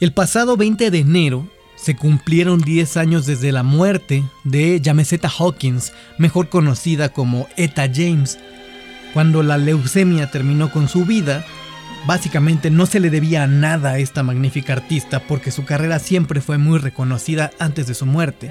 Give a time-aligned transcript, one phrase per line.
[0.00, 5.92] El pasado 20 de enero se cumplieron 10 años desde la muerte de Yameseta Hawkins,
[6.16, 8.38] mejor conocida como Etta James.
[9.12, 11.44] Cuando la leucemia terminó con su vida,
[12.06, 16.56] básicamente no se le debía nada a esta magnífica artista porque su carrera siempre fue
[16.56, 18.50] muy reconocida antes de su muerte.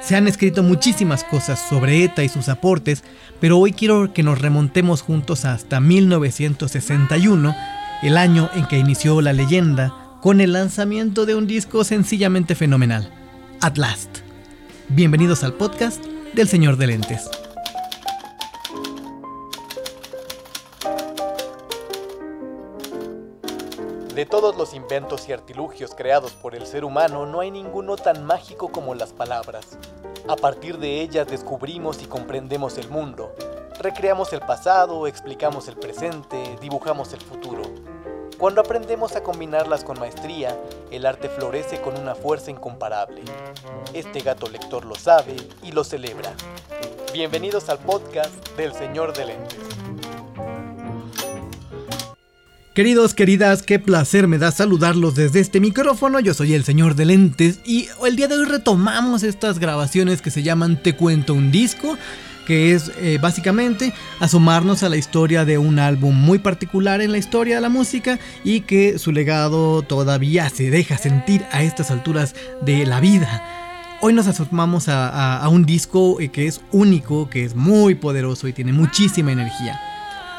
[0.00, 3.04] Se han escrito muchísimas cosas sobre ETA y sus aportes,
[3.40, 7.54] pero hoy quiero que nos remontemos juntos hasta 1961,
[8.02, 13.12] el año en que inició la leyenda con el lanzamiento de un disco sencillamente fenomenal,
[13.60, 14.10] At Last.
[14.88, 17.30] Bienvenidos al podcast del Señor de Lentes.
[24.16, 28.24] De todos los inventos y artilugios creados por el ser humano, no hay ninguno tan
[28.26, 29.78] mágico como las palabras.
[30.26, 33.32] A partir de ellas descubrimos y comprendemos el mundo.
[33.78, 37.62] Recreamos el pasado, explicamos el presente, dibujamos el futuro.
[38.38, 40.54] Cuando aprendemos a combinarlas con maestría,
[40.90, 43.22] el arte florece con una fuerza incomparable.
[43.94, 46.34] Este gato lector lo sabe y lo celebra.
[47.14, 49.58] Bienvenidos al podcast del Señor de Lentes.
[52.74, 56.20] Queridos, queridas, qué placer me da saludarlos desde este micrófono.
[56.20, 60.30] Yo soy el señor de lentes y el día de hoy retomamos estas grabaciones que
[60.30, 61.96] se llaman Te cuento un disco
[62.46, 67.18] que es eh, básicamente asomarnos a la historia de un álbum muy particular en la
[67.18, 72.34] historia de la música y que su legado todavía se deja sentir a estas alturas
[72.62, 73.44] de la vida.
[74.00, 78.52] Hoy nos asomamos a, un disco eh, que es único, que es muy poderoso y
[78.52, 79.78] tiene muchísima energía.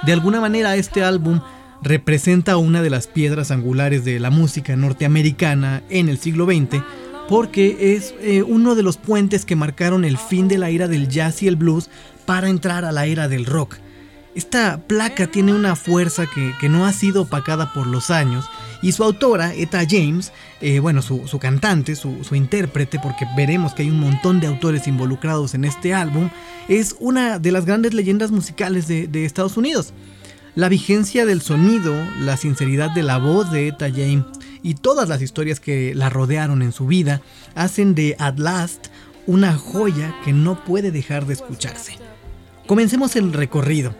[0.03, 1.41] De alguna manera este álbum
[1.81, 6.81] representa una de las piedras angulares de la música norteamericana en el siglo XX
[7.27, 11.07] porque es eh, uno de los puentes que marcaron el fin de la era del
[11.09, 11.89] jazz y el blues
[12.25, 13.75] para entrar a la era del rock.
[14.35, 18.45] Esta placa tiene una fuerza que, no ha sido opacada por los años
[18.83, 23.89] y su autora, Etta James, eh, bueno, su, cantante, su, intérprete, porque veremos que hay
[23.89, 26.29] un montón de autores involucrados en este álbum,
[26.67, 29.93] es una de las grandes leyendas musicales de, de Estados Unidos.
[30.53, 34.25] La vigencia del sonido, la sinceridad de la voz de Etta James
[34.67, 37.21] y todas las historias que la rodearon en su vida
[37.55, 38.87] hacen de At Last
[39.25, 41.97] una joya que no puede dejar de escucharse.
[42.65, 43.95] Comencemos el recorrido.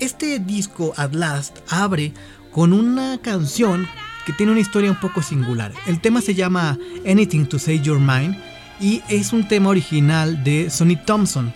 [0.00, 2.12] Este disco At Last abre
[2.50, 3.86] con una canción
[4.26, 5.72] que tiene una historia un poco singular.
[5.86, 6.76] El tema se llama
[7.08, 8.36] Anything to Say Your Mind
[8.80, 11.54] y es un tema original de Sonny Thompson.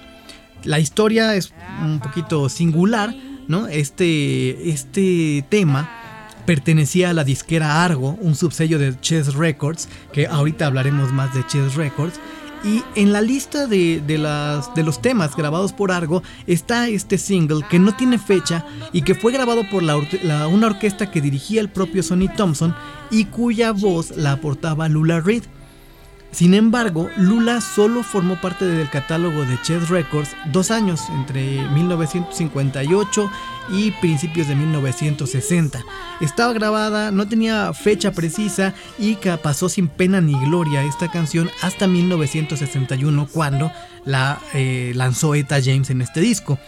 [0.62, 1.52] La historia es
[1.84, 3.12] un poquito singular,
[3.48, 3.66] ¿no?
[3.66, 6.01] Este, este tema
[6.46, 11.46] pertenecía a la disquera Argo, un subsello de Chess Records, que ahorita hablaremos más de
[11.46, 12.18] Chess Records.
[12.64, 17.66] Y en la lista de, las, de los temas grabados por Argo está este single
[17.68, 22.04] que no tiene fecha y que fue grabado por una orquesta que dirigía el propio
[22.04, 22.72] Sonny Thompson
[23.10, 25.42] y cuya voz la aportaba Lula Reed.
[26.32, 33.30] Sin embargo, Lula solo formó parte del catálogo de Chess Records dos años, entre 1958
[33.68, 35.84] y principios de 1960.
[36.22, 41.86] Estaba grabada, no tenía fecha precisa y pasó sin pena ni gloria esta canción hasta
[41.86, 43.70] 1961 cuando
[44.06, 46.58] la eh, lanzó Etta James en este disco.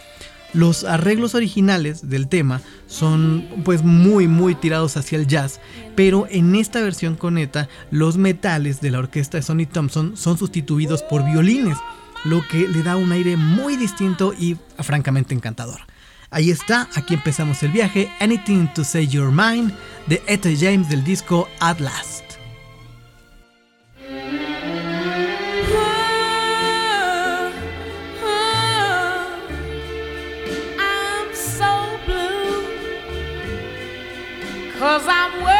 [0.55, 5.59] Los arreglos originales del tema son pues muy muy tirados hacia el jazz,
[5.95, 10.37] pero en esta versión con ETA los metales de la orquesta de Sonny Thompson son
[10.37, 11.77] sustituidos por violines,
[12.23, 15.81] lo que le da un aire muy distinto y francamente encantador.
[16.29, 19.73] Ahí está, aquí empezamos el viaje, Anything to Say Your Mind
[20.07, 21.79] de Etta James del disco At
[34.77, 35.54] Cause I'm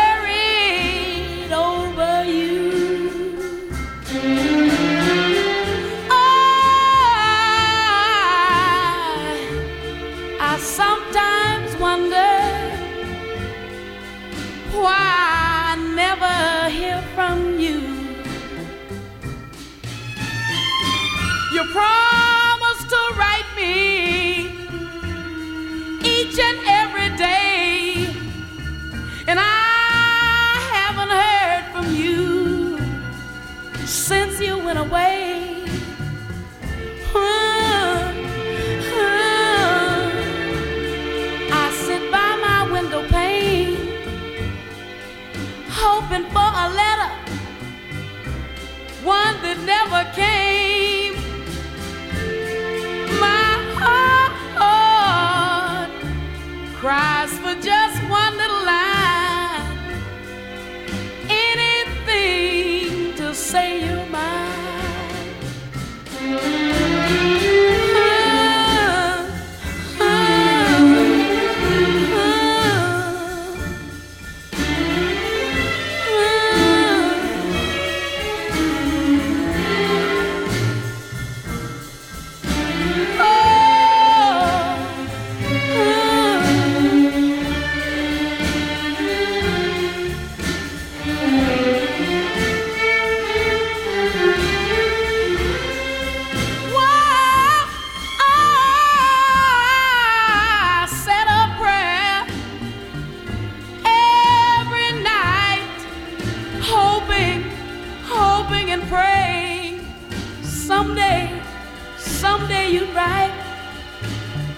[112.75, 113.33] you right.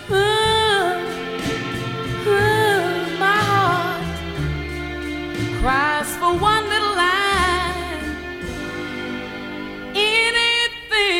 [0.09, 0.15] Ooh,
[2.27, 4.03] ooh, my heart
[5.59, 8.05] cries for one little line.
[9.93, 11.11] Anything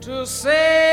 [0.00, 0.85] to say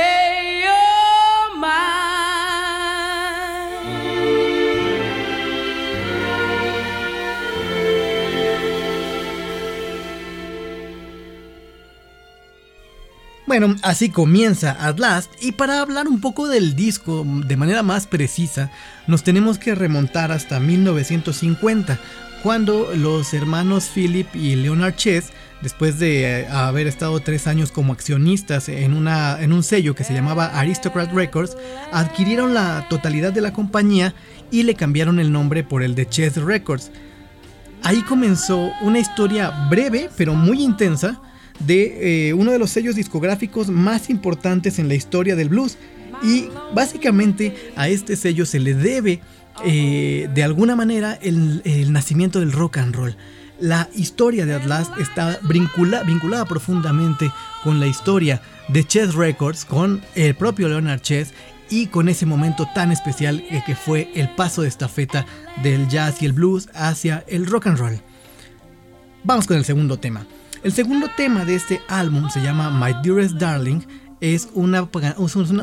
[13.53, 18.07] Bueno, así comienza At Last y para hablar un poco del disco de manera más
[18.07, 18.71] precisa,
[19.05, 21.99] nos tenemos que remontar hasta 1950,
[22.41, 25.29] cuando los hermanos Philip y Leonard Chess,
[25.61, 30.03] después de eh, haber estado tres años como accionistas en, una, en un sello que
[30.03, 31.55] se llamaba Aristocrat Records,
[31.91, 34.15] adquirieron la totalidad de la compañía
[34.49, 36.89] y le cambiaron el nombre por el de Chess Records.
[37.83, 41.21] Ahí comenzó una historia breve pero muy intensa
[41.65, 45.77] de eh, uno de los sellos discográficos más importantes en la historia del blues.
[46.23, 49.21] Y básicamente a este sello se le debe
[49.65, 53.15] eh, de alguna manera el, nacimiento del rock and roll.
[53.59, 57.31] La historia de Atlas está vincula, vinculada profundamente
[57.63, 61.33] con la historia de Chess Records, con el propio Leonard Chess
[61.69, 65.25] y con ese momento tan especial que fue el paso de estafeta
[65.61, 67.99] del jazz y el blues hacia el rock and roll.
[69.23, 70.25] Vamos con el segundo tema.
[70.63, 73.81] El segundo tema de este álbum se llama My Dearest Darling.
[74.21, 74.87] Es una,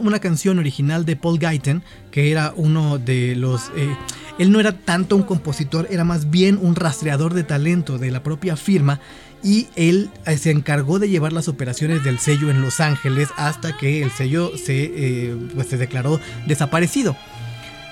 [0.02, 3.70] una canción original de Paul Guyton, que era uno de los...
[3.76, 3.97] Eh,
[4.38, 8.23] él no era tanto un compositor, era más bien un rastreador de talento de la
[8.23, 9.00] propia firma
[9.43, 13.76] y él eh, se encargó de llevar las operaciones del sello en Los Ángeles hasta
[13.79, 17.17] que el sello se, eh, pues se declaró desaparecido.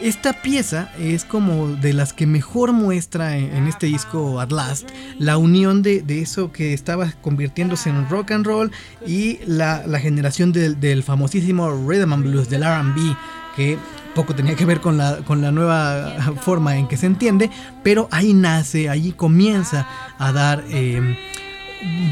[0.01, 5.39] Esta pieza es como de las que mejor muestra en, este disco At Last la
[5.39, 8.71] unión de, eso que estaba convirtiéndose en rock and roll
[9.05, 13.17] y la, generación del, del, famosísimo Rhythm and Blues, del RB,
[13.57, 13.77] que
[14.15, 17.51] poco tenía que ver con la, con la nueva forma en que se entiende,
[17.83, 20.65] pero ahí nace, ahí comienza a dar...
[20.71, 21.17] Eh,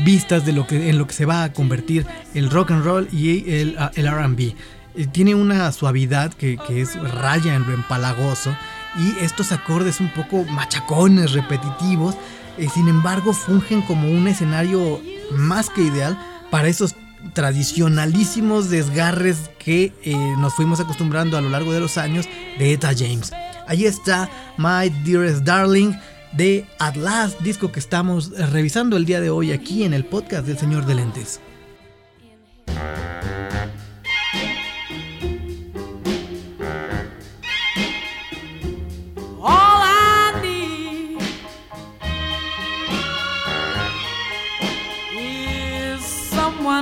[0.04, 3.08] vistas de lo que en lo que se va a convertir el rock and roll
[3.12, 4.54] y el, el RB.
[4.96, 8.56] Eh, tiene una suavidad que, es raya en lo empalagoso
[8.98, 12.16] y estos acordes un poco machacones, repetitivos,
[12.56, 15.00] eh, sin embargo fungen como un escenario
[15.32, 16.18] más que ideal
[16.50, 16.94] para esos
[17.34, 22.26] tradicionalísimos desgarres que eh, nos fuimos acostumbrando a lo largo de los años
[22.58, 23.32] de Eta James.
[23.68, 25.92] Ahí está My Dearest Darling
[26.32, 30.46] de At Last, disco que estamos revisando el día de hoy aquí en el podcast
[30.46, 31.40] del Señor de Lentes.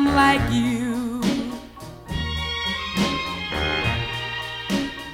[0.03, 1.23] Like you.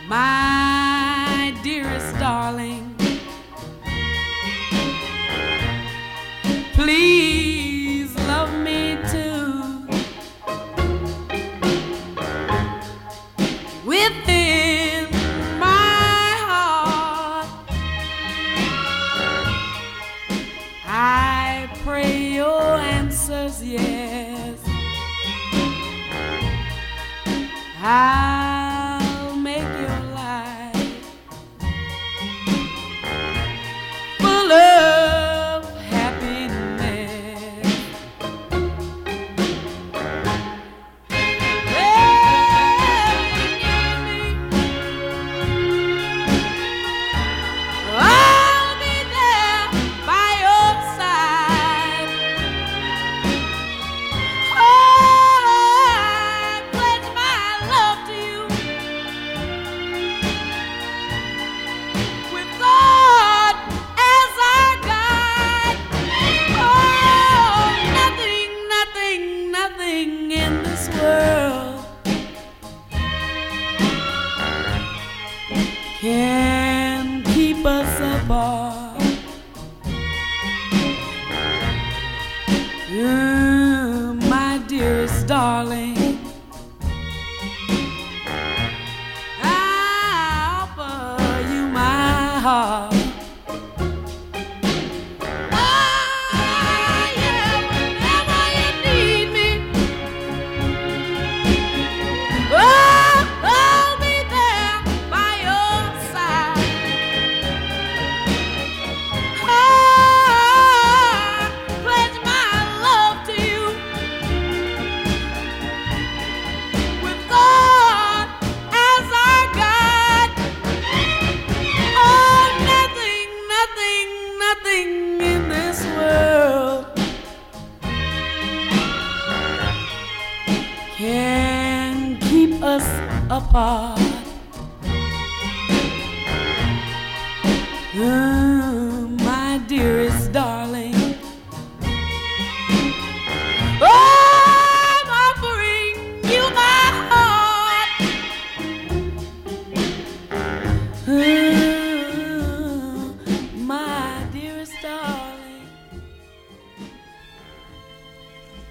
[0.09, 0.60] My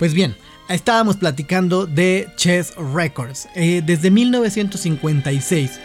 [0.09, 0.35] Pues bien,
[0.69, 3.47] estábamos platicando de Chess Records.
[3.53, 5.79] Eh, desde 1956,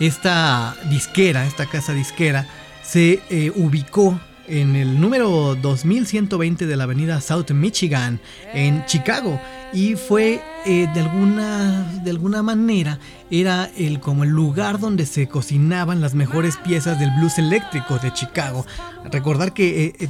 [0.00, 2.48] esta disquera, esta casa disquera,
[2.82, 4.18] se eh, ubicó
[4.48, 8.18] en el número 2120 de la avenida South Michigan
[8.54, 9.40] en Chicago
[9.72, 12.98] y fue eh, de alguna de alguna manera
[13.30, 18.12] era el como el lugar donde se cocinaban las mejores piezas del blues eléctrico de
[18.12, 18.64] Chicago
[19.10, 20.08] recordar que eh, eh,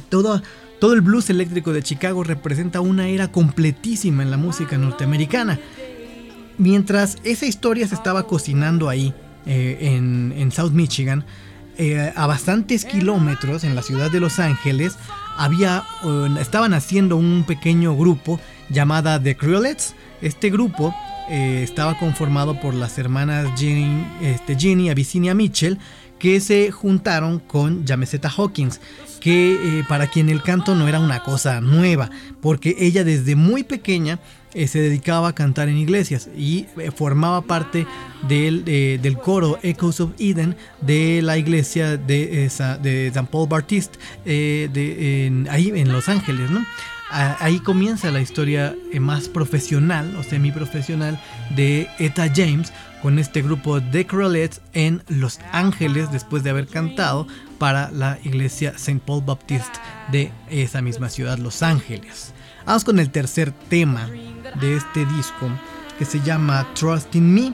[0.79, 5.59] todo el blues eléctrico de Chicago representa una era completísima en la música norteamericana
[6.57, 9.13] mientras esa historia se estaba cocinando ahí
[9.45, 11.25] eh, en, South Michigan
[11.77, 14.97] eh, a bastantes kilómetros en la ciudad de Los Ángeles
[15.37, 19.95] había eh, estaban haciendo un pequeño grupo llamada The Cruelets.
[20.21, 20.93] Este grupo
[21.29, 25.77] eh, estaba conformado por las hermanas Ginny, este, Ginny y Abyssinia Mitchell
[26.19, 28.79] que se juntaron con Yameseta Hawkins
[29.19, 32.09] que eh, para quien el canto no era una cosa nueva
[32.41, 34.19] porque ella desde muy pequeña
[34.53, 37.85] eh, se dedicaba a cantar en iglesias y eh, formaba parte
[38.27, 42.49] del, del coro Echoes of Eden de la iglesia de,
[42.81, 46.49] de San Paul Baptiste de, en- ahí en Los Ángeles,
[47.09, 51.17] Ahí comienza la historia más profesional o semiprofesional
[51.55, 57.27] de Eta James con este grupo The Cruelets en Los Ángeles después de haber cantado
[57.57, 59.01] para la iglesia St.
[59.05, 59.79] Paul Baptiste
[60.11, 62.33] de esa misma ciudad, Los Ángeles.
[62.65, 64.09] Vamos con el tercer tema
[64.59, 65.49] de este disco
[65.97, 67.53] que se llama Trust in Me.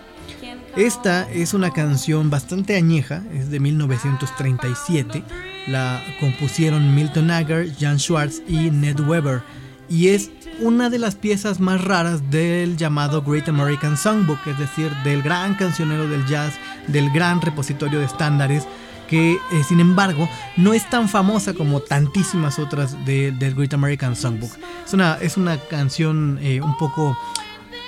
[0.75, 5.23] Esta es una canción bastante añeja, es de 1937.
[5.67, 9.43] La compusieron Milton Agar, Jan Schwartz y Ned Weber.
[9.87, 14.91] Y es una de las piezas más raras del llamado Great American Songbook, es decir,
[15.03, 16.53] del gran cancionero del jazz,
[16.87, 18.65] del gran repositorio de estándares,
[19.07, 24.15] que eh, sin embargo no es tan famosa como tantísimas otras de- del Great American
[24.15, 24.51] Songbook.
[24.85, 27.17] Es una, es una canción eh, un poco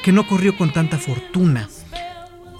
[0.03, 1.67] que no corrió con tanta fortuna.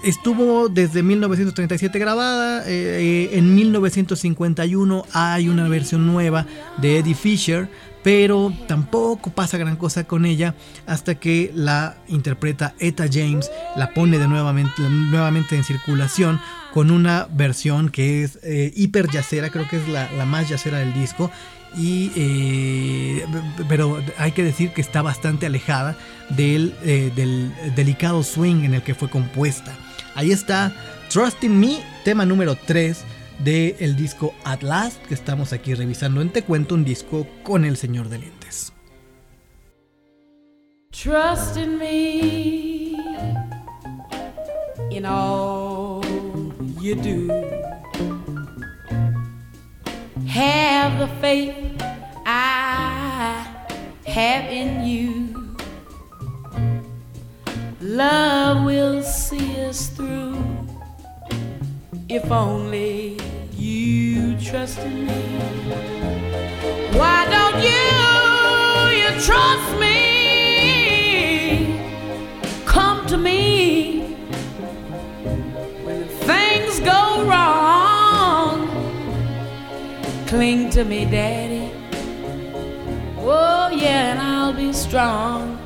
[0.04, 6.46] Estuvo desde 1937 grabada, eh, en 1951 hay una versión nueva
[6.78, 7.68] de Eddie Fisher,
[8.06, 10.54] pero tampoco pasa gran cosa con ella
[10.86, 16.40] hasta que la interpreta Etta James, la pone de nuevamente, nuevamente en circulación
[16.72, 20.78] con una versión que es eh, hiper yacera, creo que es la, la más yacera
[20.78, 21.32] del disco,
[21.76, 23.26] y eh,
[23.68, 25.96] pero hay que decir que está bastante alejada
[26.28, 29.72] del, eh, del delicado swing en el que fue compuesta.
[30.14, 30.72] Ahí está
[31.08, 33.04] Trust in Me, tema número 3
[33.44, 37.76] del disco At Last, que estamos aquí revisando en Te Cuento, un disco con el
[37.76, 38.72] señor de lentes.
[40.90, 42.96] Trust in me
[44.90, 46.02] in all
[46.80, 47.28] you do.
[50.26, 51.54] Have the faith
[52.24, 53.46] I
[54.06, 55.56] have in you.
[57.80, 60.45] Love will see us through
[62.08, 63.18] if only
[63.56, 65.12] you trust in me.
[66.92, 67.84] Why don't you,
[69.00, 69.96] you trust me?
[72.64, 74.16] Come to me
[75.82, 78.68] when things go wrong.
[80.28, 81.72] Cling to me, Daddy.
[83.18, 85.58] Oh, yeah, and I'll be strong.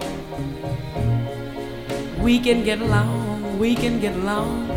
[2.19, 4.70] We can get along, we can get along.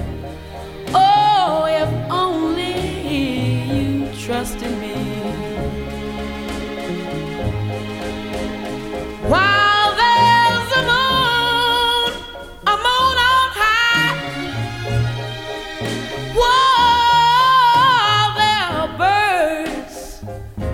[1.45, 2.73] If only
[3.11, 4.95] you trust in me.
[9.27, 12.11] While there's a moon,
[12.73, 14.15] a moon on high.
[18.39, 20.23] There are birds,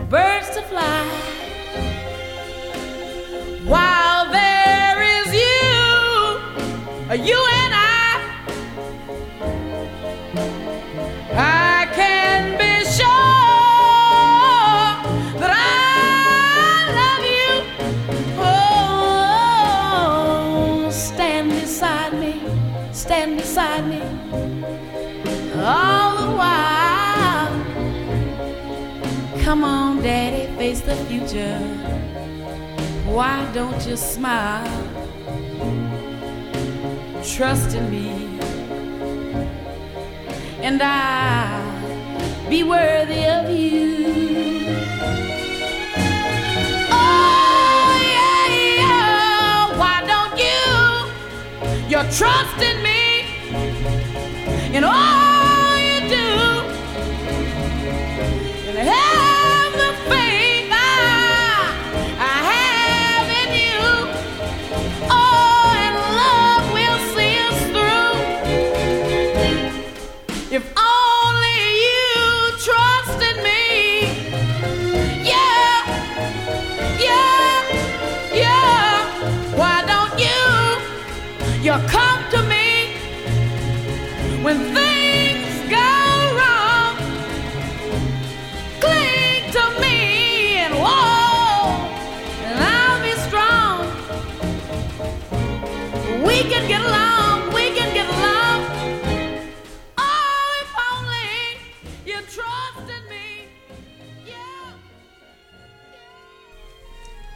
[0.08, 1.04] birds to fly.
[3.66, 7.74] While there is you, you and.
[7.74, 7.79] I
[30.86, 31.60] The future.
[33.06, 34.66] Why don't you smile?
[37.24, 38.40] Trust in me,
[40.64, 44.66] and I'll be worthy of you.
[46.90, 48.48] Oh, yeah,
[48.82, 49.78] yeah.
[49.78, 51.88] Why don't you?
[51.88, 53.04] You're trusting me
[54.76, 55.29] in all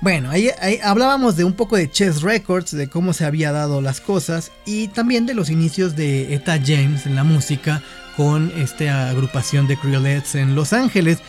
[0.04, 0.50] Bueno, ahí,
[0.84, 4.90] hablábamos de un poco de Chess Records, de cómo se había dado las cosas y
[4.90, 7.82] también de los inicios de Etta James en la música
[8.18, 11.20] con esta agrupación de Creolettes en Los Ángeles.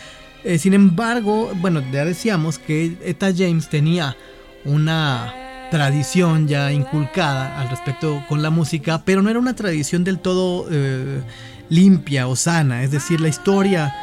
[0.43, 4.17] Eh, sin embargo, bueno, ya decíamos que Etta James tenía
[4.65, 5.33] una
[5.71, 10.67] tradición ya inculcada al respecto con la música, pero no era una tradición del todo
[10.69, 11.21] eh,
[11.69, 13.95] limpia o sana, es decir, la historia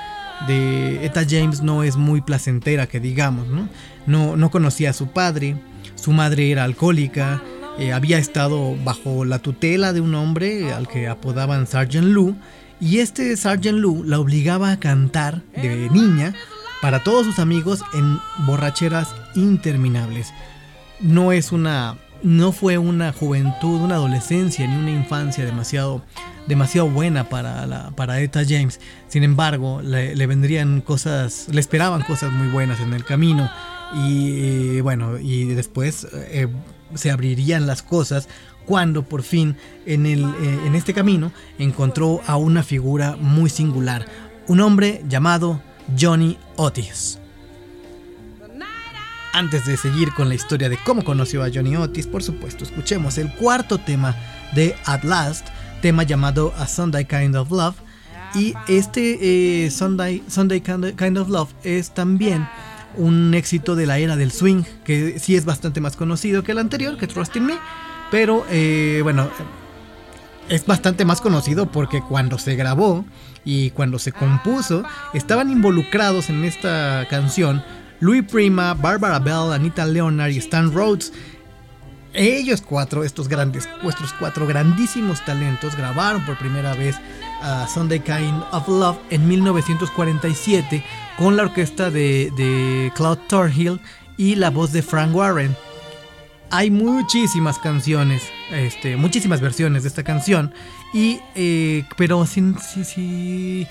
[0.46, 3.68] de Etta James no es muy placentera, que digamos, ¿no?
[4.06, 5.56] No, no conocía a su padre,
[5.94, 7.42] su madre era alcohólica,
[7.78, 12.36] eh, había estado bajo la tutela de un hombre al que apodaban Sergeant Lou,
[12.80, 16.34] y este Sergeant Lou la obligaba a cantar de niña
[16.80, 20.32] para todos sus amigos en borracheras interminables.
[21.00, 26.02] No es una no fue una juventud, una adolescencia ni una infancia demasiado
[26.46, 28.80] demasiado buena para la para Etta James.
[29.08, 33.50] Sin embargo, le, le vendrían cosas, le esperaban cosas muy buenas en el camino
[33.94, 36.48] y eh, bueno, y después eh,
[36.94, 38.28] se abrirían las cosas
[38.64, 44.06] cuando por fin en, el, eh, en este camino encontró a una figura muy singular,
[44.46, 45.60] un hombre llamado
[45.98, 47.18] Johnny Otis.
[49.34, 53.16] Antes de seguir con la historia de cómo conoció a Johnny Otis, por supuesto, escuchemos
[53.16, 54.14] el cuarto tema
[54.54, 55.48] de At Last,
[55.82, 57.76] tema llamado A Sunday Kind of Love.
[58.34, 62.48] Y este eh, Sunday, Sunday Kind of Love es también
[62.96, 66.58] un éxito de la era del swing, que sí es bastante más conocido que el
[66.58, 67.54] anterior, que Trust in Me,
[68.10, 69.28] pero eh, bueno,
[70.48, 73.04] es bastante más conocido porque cuando se grabó
[73.44, 77.62] y cuando se compuso, estaban involucrados en esta canción
[78.00, 81.12] Louis Prima, Barbara Bell, Anita Leonard y Stan Rhodes.
[82.14, 86.96] Ellos cuatro, estos grandes, vuestros cuatro grandísimos talentos, grabaron por primera vez
[87.40, 90.84] a Sunday Kind of Love en 1947
[91.16, 93.80] con la orquesta de, de Claude Thorhill
[94.18, 95.56] y la voz de Frank Warren.
[96.50, 100.52] Hay muchísimas canciones, este, muchísimas versiones de esta canción,
[100.92, 103.66] y, eh, pero si, si,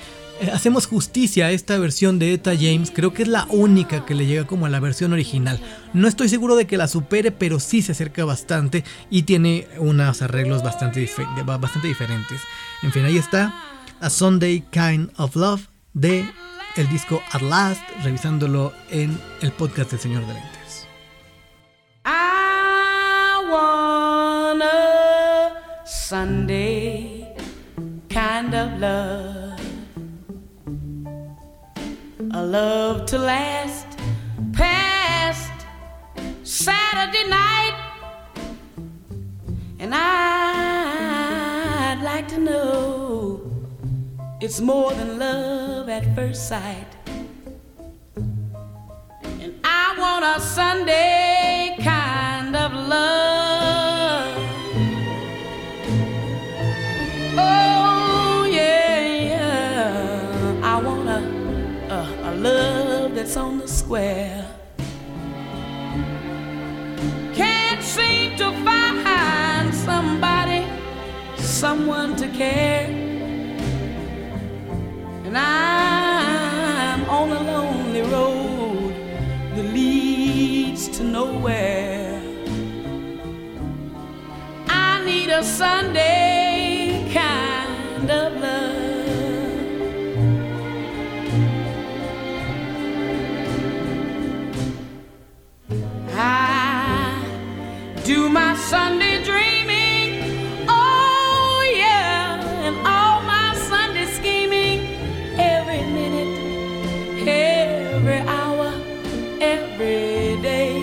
[0.54, 4.26] hacemos justicia a esta versión de Etta James, creo que es la única que le
[4.26, 5.60] llega como a la versión original.
[5.94, 10.22] No estoy seguro de que la supere, pero sí se acerca bastante y tiene unos
[10.22, 11.10] arreglos bastante,
[11.46, 12.40] bastante diferentes.
[12.84, 13.54] En fin, ahí está
[14.00, 16.26] A Sunday Kind of Love de
[16.78, 20.88] el disco At Last, revisándolo en el podcast del Señor de Lentes.
[22.06, 27.28] I want a Sunday
[28.10, 29.61] kind of love,
[32.44, 33.88] love to last
[34.54, 35.52] past
[36.44, 37.76] Saturday night,
[39.80, 41.22] and I'd
[42.04, 43.42] like to know
[44.40, 46.88] it's more than love at first sight.
[48.16, 53.61] And I want a Sunday kind of love.
[63.22, 64.48] That's on the square.
[67.36, 70.66] Can't seem to find somebody,
[71.38, 72.88] someone to care.
[75.26, 78.92] And I'm on a lonely road
[79.56, 82.20] that leads to nowhere.
[84.68, 88.71] I need a Sunday kind of love.
[98.32, 100.66] Sunday dreaming.
[100.70, 104.80] Oh, yeah, and all my Sunday scheming.
[105.38, 108.72] Every minute, every hour,
[109.42, 110.82] every day.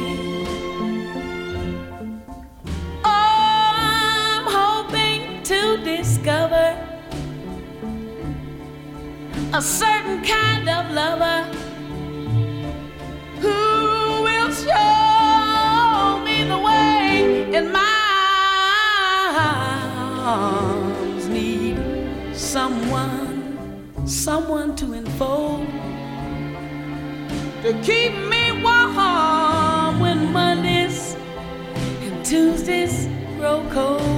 [3.02, 6.76] Oh, I'm hoping to discover
[9.54, 11.67] a certain kind of lover
[22.88, 25.66] someone someone to enfold
[27.62, 31.14] to keep me warm when mondays
[32.02, 34.17] and tuesdays grow cold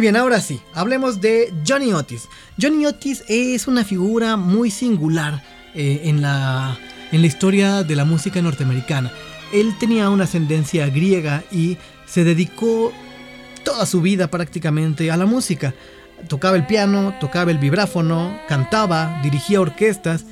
[0.00, 2.28] Bien, ahora sí, hablemos de Johnny Otis.
[2.60, 5.42] Johnny Otis es una figura muy singular
[5.74, 6.78] eh, en, la,
[7.10, 9.10] en la historia de la música norteamericana.
[9.52, 12.92] Él tenía una ascendencia griega y se dedicó
[13.64, 15.74] toda su vida prácticamente a la música.
[16.28, 20.26] Tocaba el piano, tocaba el vibráfono, cantaba, dirigía orquestas.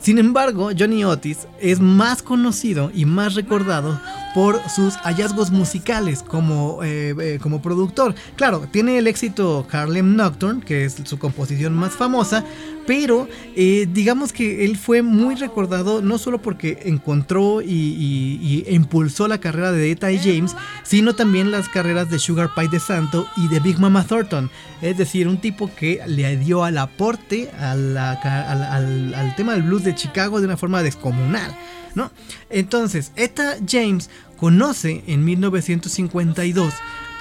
[0.00, 4.00] Sin embargo, Johnny Otis es más conocido y más recordado
[4.34, 8.14] por sus hallazgos musicales como, eh, eh, como productor.
[8.36, 12.44] Claro, tiene el éxito Harlem Nocturne, que es su composición más famosa,
[12.86, 19.38] pero eh, digamos que él fue muy recordado no solo porque encontró y, impulsó la
[19.38, 23.48] carrera de Eta y James, sino también las carreras de Sugar Pie de Santo y
[23.48, 24.50] de Big Mama Thornton.
[24.82, 30.40] Es decir, un tipo que le dio al aporte al tema del blues de Chicago
[30.40, 31.54] de una forma descomunal.
[31.94, 32.10] ¿No?
[32.48, 36.72] Entonces, Eta James conoce en 1952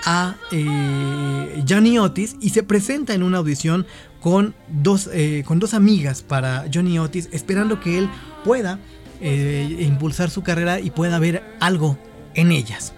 [0.06, 3.86] a eh, Johnny Otis y se presenta en una audición
[4.22, 8.10] con dos, eh, con dos amigas para Johnny Otis, esperando que él
[8.44, 8.80] pueda
[9.22, 11.98] eh, impulsar su carrera y pueda ver algo
[12.36, 12.94] en ellas.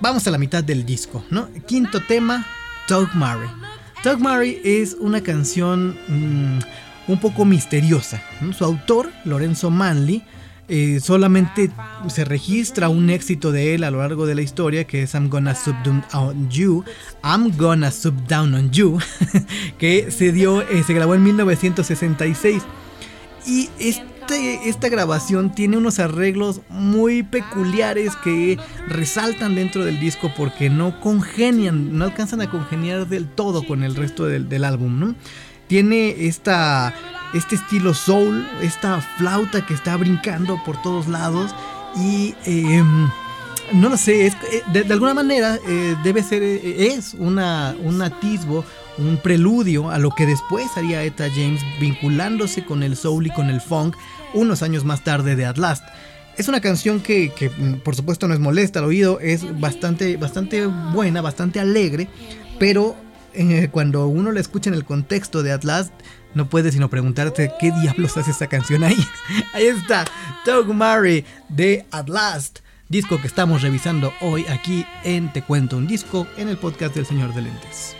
[0.00, 1.48] Vamos a la mitad del disco, ¿no?
[1.66, 2.46] Quinto tema,
[2.88, 3.48] Doug Murray.
[4.04, 6.58] Doug Murray es una canción mm,
[7.08, 8.22] un poco misteriosa.
[8.56, 10.22] Su autor, Lorenzo Manley,
[10.68, 11.70] eh, solamente
[12.08, 15.28] se registra un éxito de él a lo largo de la historia que es I'm
[15.28, 16.84] Gonna Sub Down on You,
[17.22, 17.92] I'm Gonna
[18.30, 18.98] on You,
[19.78, 22.62] que se dio, eh, se grabó en 1966.
[23.46, 30.68] Y este, esta grabación tiene unos arreglos muy peculiares que resaltan dentro del disco porque
[30.68, 35.14] no congenian, no alcanzan a congeniar del todo con el resto del, del álbum, ¿no?
[35.68, 36.94] Tiene esta,
[37.34, 41.54] este estilo soul, esta flauta que está brincando por todos lados
[41.96, 42.34] y...
[42.44, 43.08] em,
[43.72, 44.32] no lo sé, eh,
[44.72, 48.64] de, alguna manera eh, debe ser, eh, es una, un atisbo,
[48.98, 53.50] un preludio a lo que después haría Eta James vinculándose con el soul y con
[53.50, 53.96] el funk
[54.34, 55.84] unos años más tarde de At Last.
[56.36, 60.16] Es una canción que, que, mm, por supuesto no es molesta al oído, es bastante,
[60.16, 62.08] bastante buena, bastante alegre,
[62.58, 62.96] pero
[63.36, 65.92] eh, cuando uno la escucha en el contexto de At Last,
[66.34, 68.98] no puede sino preguntarte qué diablos hace esa canción ahí.
[69.54, 70.04] ahí está,
[70.44, 75.86] Doug Murray de At Last, disco que estamos revisando hoy aquí en Te Cuento un
[75.86, 77.96] Disco, en el podcast del Señor de Lentes.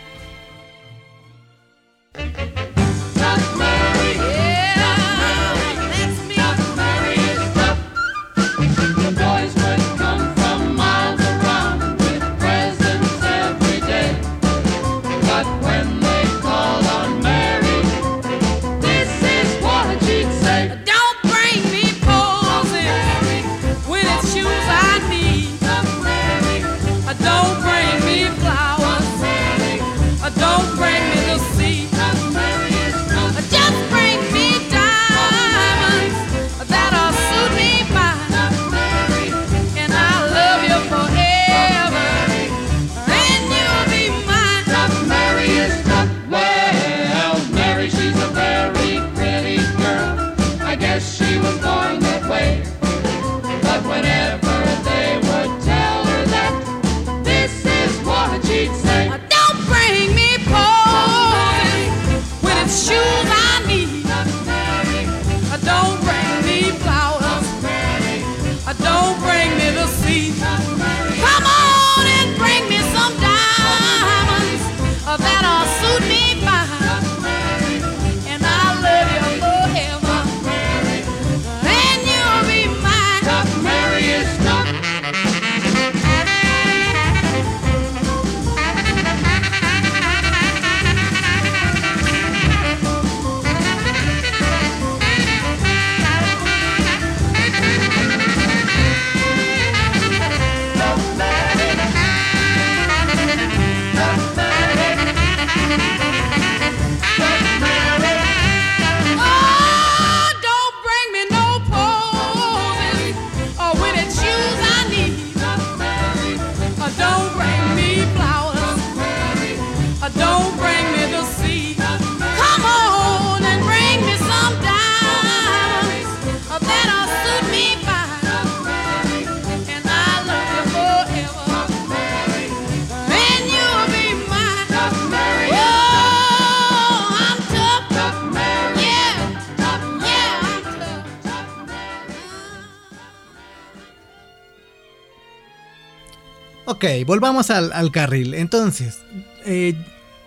[146.77, 148.35] Ok, volvamos al, carril.
[148.35, 148.99] Entonces,
[149.47, 149.73] eh,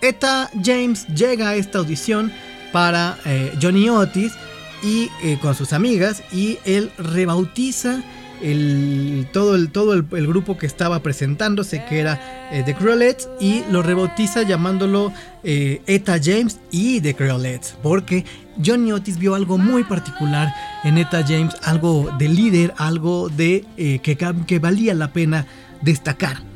[0.01, 2.33] Eta James llega a esta audición
[2.73, 4.33] para eh, Johnny Otis
[4.83, 8.03] y eh, con sus amigas y él rebautiza
[9.33, 15.13] todo, el, grupo que estaba presentándose, que era eh, The Creolettes, y lo rebautiza llamándolo
[15.45, 18.25] eh, Eta James y The Creolettes, porque
[18.65, 24.59] Johnny Otis vio algo muy particular en Eta James, algo de líder, algo de que
[24.59, 25.47] valía la pena
[25.83, 26.51] destacar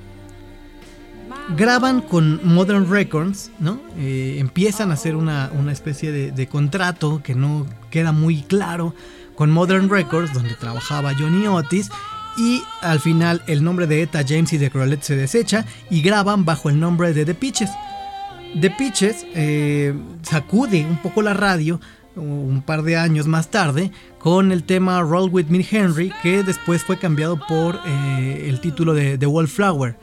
[1.56, 3.80] graban con Modern Records, ¿no?
[3.98, 8.94] Eh, empiezan a hacer una, una especie de, contrato que no queda muy claro
[9.34, 11.90] con Modern Records, donde trabajaba Johnny Otis.
[12.36, 16.44] Y al final el nombre de Eta James y de Crowlett se desecha y graban
[16.44, 17.70] bajo el nombre de The Pitches.
[18.60, 21.80] The Pitches eh, sacude un poco la radio
[22.16, 26.82] un par de años más tarde con el tema Roll With Me Henry que después
[26.82, 29.96] fue cambiado por eh, el título de The Wallflower.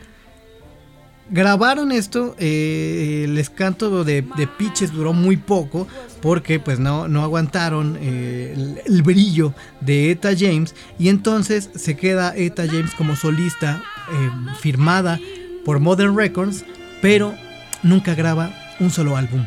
[1.29, 5.87] Grabaron esto, eh, el escanto de, de Pitches duró muy poco
[6.21, 11.95] porque pues no, no aguantaron eh, el, el brillo de Eta James y entonces se
[11.95, 13.81] queda Eta James como solista
[14.59, 15.19] firmada
[15.63, 16.65] por Modern Records
[17.01, 17.33] pero
[17.81, 19.45] nunca graba un solo álbum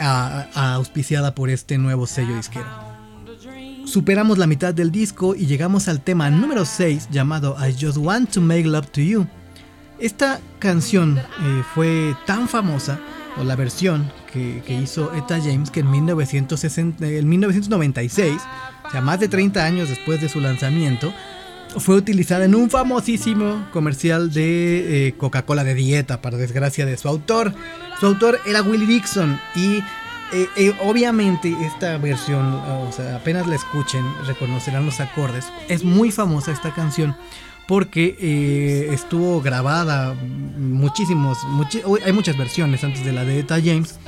[0.00, 2.66] a- auspiciada por este nuevo sello disquero.
[3.86, 8.30] Superamos la mitad del disco y llegamos al tema número 6 llamado I Just Want
[8.32, 9.26] to Make Love to You.
[9.98, 12.98] Esta canción eh, fue tan famosa,
[13.36, 18.40] o la versión que, que hizo Etta James, que en, 1960 en 1996,
[18.86, 21.12] o sea, más de 30 años después de su lanzamiento,
[21.78, 27.08] fue utilizada en un famosísimo comercial de eh, Coca-Cola de dieta, para desgracia de su
[27.08, 27.52] autor.
[28.00, 29.82] Su autor era Willie Dixon y
[30.32, 35.46] eh, eh, obviamente esta versión, o sea, apenas la escuchen, reconocerán los acordes.
[35.68, 37.14] Es muy famosa esta canción
[37.68, 41.38] porque eh, estuvo grabada muchísimos,
[41.84, 43.98] uy, hay muchas versiones antes de la de Eta James.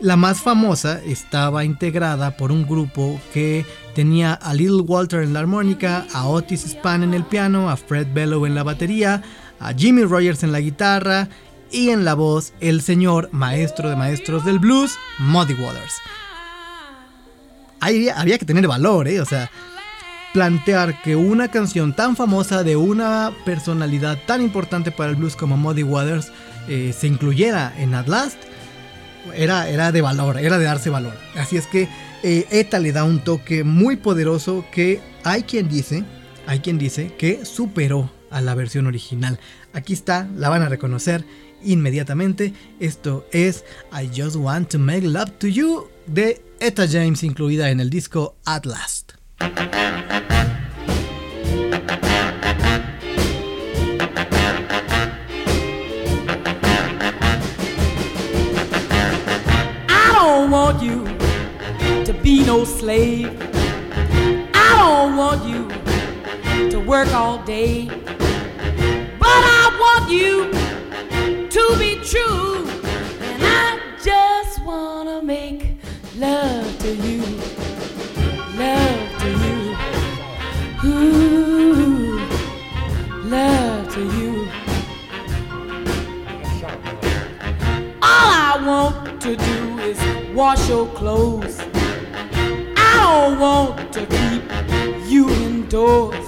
[0.00, 5.40] La más famosa estaba integrada por un grupo que tenía a Little Walter en la
[5.40, 9.22] armónica, a Otis Spann en el piano, a Fred Bellow en la batería,
[9.58, 11.28] a Jimmy Rogers en la guitarra
[11.70, 15.96] y en la voz el señor maestro de maestros del blues, Muddy Waters.
[17.80, 19.20] Ahí había que tener valor, ¿eh?
[19.20, 19.50] O sea,
[20.32, 25.58] plantear que una canción tan famosa de una personalidad tan importante para el blues como
[25.58, 26.32] Muddy Waters
[26.68, 28.38] eh, se incluyera en At Last
[29.34, 31.14] era, era de valor, era de darse valor.
[31.36, 31.88] Así es que
[32.22, 36.04] eh, ETA le da un toque muy poderoso que hay quien dice,
[36.46, 39.38] hay quien dice que superó a la versión original.
[39.72, 41.24] Aquí está, la van a reconocer
[41.62, 42.52] inmediatamente.
[42.78, 47.80] Esto es I Just Want to Make Love to You de Etta James incluida en
[47.80, 49.12] el disco At Last.
[60.70, 61.04] Want you
[62.04, 63.26] to be no slave.
[64.54, 67.86] I don't want you to work all day.
[69.18, 70.52] But I want you
[71.48, 72.59] to be true.
[90.40, 91.60] Wash your clothes.
[92.74, 94.42] I don't want to keep
[95.06, 96.19] you indoors.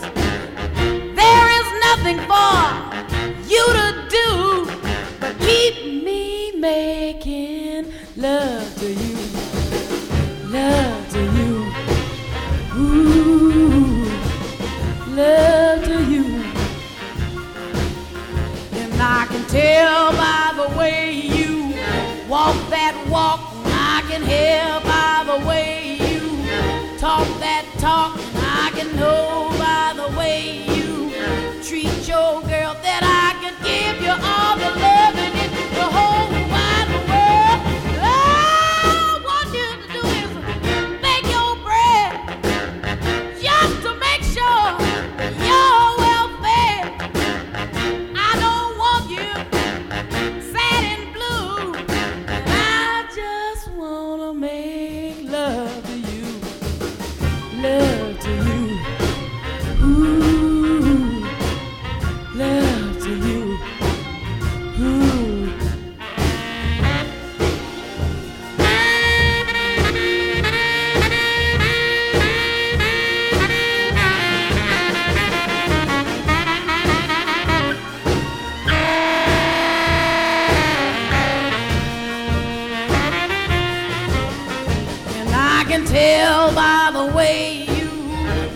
[85.81, 87.89] Tell by the way you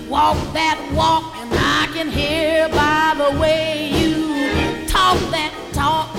[0.08, 6.15] walk that walk, and I can hear by the way you talk that talk,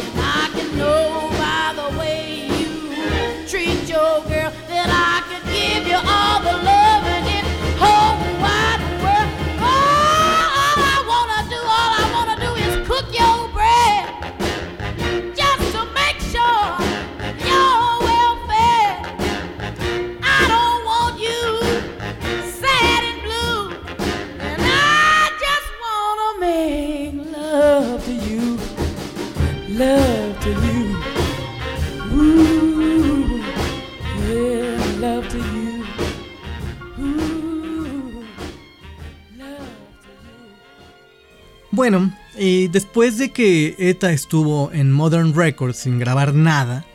[42.70, 46.86] después de que ETA estuvo en Modern Records sin grabar nada,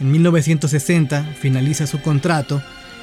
[0.00, 2.62] en 1960 finaliza su contrato,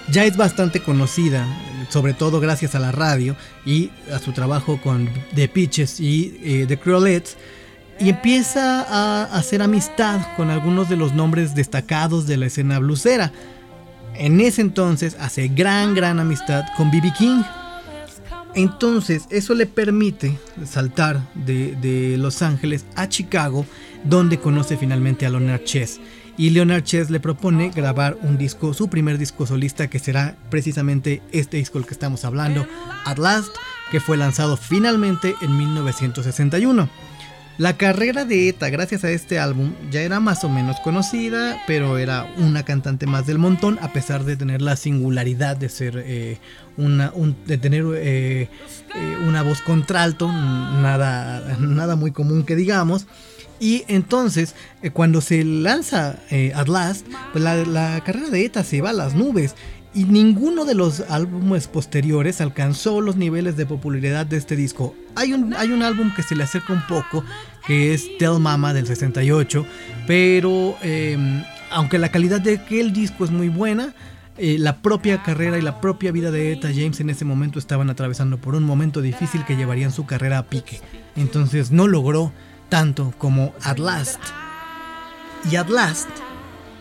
[0.09, 1.45] ya es bastante conocida,
[1.89, 3.35] sobre todo gracias a la radio
[3.65, 7.37] y a su trabajo con The Peaches y eh, The Creolettes,
[7.99, 13.31] y empieza a hacer amistad con algunos de los nombres destacados de la escena blusera.
[14.15, 17.13] En ese entonces hace gran, gran amistad con B.B.
[17.17, 17.43] King.
[18.53, 23.65] Entonces, eso le permite saltar de, Los Ángeles a Chicago,
[24.03, 25.99] donde conoce finalmente a Leonard Chess.
[26.37, 31.21] Y Leonard Chess le propone grabar un disco, su primer disco solista, que será precisamente
[31.31, 32.67] este disco del que estamos hablando,
[33.05, 33.55] At Last,
[33.91, 36.89] que fue lanzado finalmente en 1961.
[37.57, 41.99] La carrera de ETA, gracias a este álbum, ya era más o menos conocida, pero
[41.99, 46.39] era una cantante más del montón, a pesar de tener la singularidad de ser eh,
[46.77, 48.49] una, un- de tener eh,
[48.95, 53.05] eh, una voz contralto, nada, nada muy común que digamos.
[53.59, 54.55] Y entonces,
[54.93, 56.17] cuando se lanza
[56.55, 59.53] At Last, pues la, la carrera de ETA se va a las nubes.
[59.93, 64.95] Y ninguno de los álbumes posteriores alcanzó los niveles de popularidad de este disco.
[65.15, 67.25] Hay un, hay un álbum que se le acerca un poco,
[67.67, 69.65] que es Tell Mama del 68,
[70.07, 73.93] pero eh, aunque la calidad de aquel disco es muy buena,
[74.37, 77.89] eh, la propia carrera y la propia vida de Eta James en ese momento estaban
[77.89, 80.79] atravesando por un momento difícil que llevarían su carrera a pique.
[81.17, 82.31] Entonces no logró
[82.69, 84.21] tanto como At Last.
[85.51, 86.09] Y At Last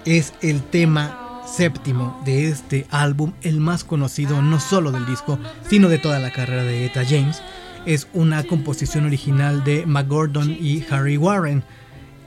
[0.05, 1.20] es el tema
[1.51, 5.39] séptimo de este álbum, el más conocido no solo del disco,
[5.69, 7.43] sino de toda la carrera de Eta James.
[7.87, 11.65] Es una composición original de McGordon y Harry Warren.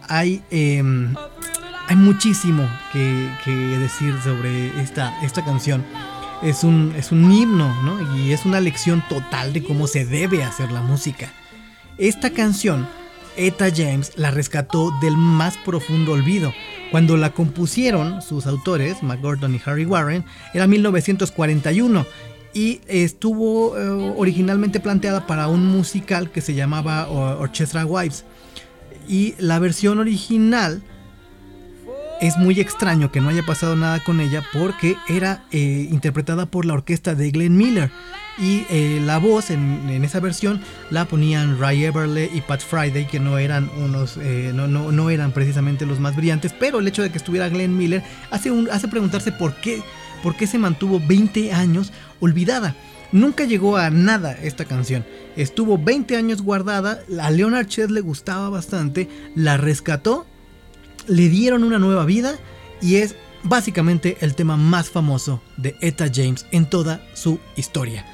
[0.09, 1.15] Hay, em,
[1.87, 3.29] hay muchísimo que,
[3.79, 5.83] decir sobre esta, esta canción.
[6.41, 8.17] Es un, es un himno, ¿no?
[8.17, 11.31] Y es una lección total de cómo se debe hacer la música.
[11.97, 12.87] Esta canción,
[13.35, 16.53] Eta James la rescató del más profundo olvido.
[16.93, 22.05] Cuando la compusieron sus autores, McGordon y Harry Warren, era 1941
[22.53, 28.25] y estuvo eh, originalmente planteada para un musical que se llamaba Or- Orchestra Wives.
[29.07, 30.83] Y la versión original
[32.23, 36.63] es muy extraño que no haya pasado nada con ella porque era eh, interpretada por
[36.63, 37.91] la orquesta de Glenn Miller
[38.39, 43.19] y eh, la voz en, esa versión la ponían Ray Everly y Pat Friday que
[43.19, 47.01] no eran unos eh, no, no, no eran precisamente los más brillantes pero el hecho
[47.01, 48.01] de que estuviera Glenn Miller
[48.31, 49.81] hace, hace preguntarse por qué
[50.23, 52.73] por qué se mantuvo 20 años olvidada
[53.11, 55.05] Nunca llegó a nada esta canción.
[55.35, 57.03] Estuvo 20 años guardada.
[57.21, 59.07] A Leonard Chess le gustaba bastante.
[59.35, 60.25] La rescató
[61.07, 62.35] le dieron una nueva vida
[62.81, 68.05] y es básicamente el tema más famoso de Etta James en toda su historia.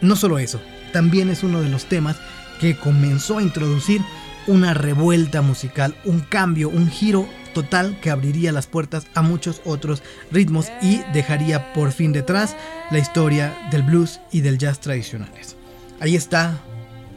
[0.00, 0.60] No solo eso,
[0.92, 2.16] también es uno de los temas
[2.60, 4.00] que comenzó a introducir
[4.46, 10.02] una revuelta musical, un cambio, un giro total que abriría las puertas a muchos otros
[10.30, 12.56] ritmos y dejaría por fin detrás
[12.90, 15.56] la historia del blues y del jazz tradicionales.
[16.00, 16.58] Ahí está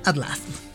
[0.06, 0.73] At Last.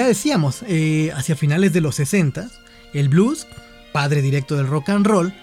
[0.00, 2.48] Ya decíamos, eh, hacia finales de los 60,
[2.94, 3.46] el blues,
[3.92, 5.34] padre directo del rock and roll,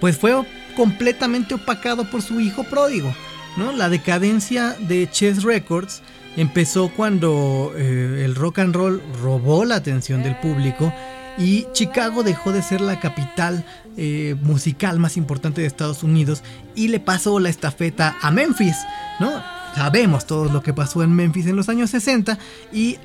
[0.00, 0.34] pues fue
[0.74, 3.14] completamente opacado por su hijo pródigo.
[3.56, 3.70] ¿no?
[3.70, 6.02] La decadencia de Chess Records
[6.36, 10.92] empezó cuando eh, el rock and roll robó la atención del público
[11.38, 13.64] y Chicago dejó de ser la capital
[13.96, 16.42] eh, musical más importante de Estados Unidos
[16.74, 18.78] y le pasó la estafeta a Memphis,
[19.20, 19.30] ¿no?
[19.76, 22.36] Sabemos todo lo que pasó en Memphis en los años 60
[22.72, 22.98] y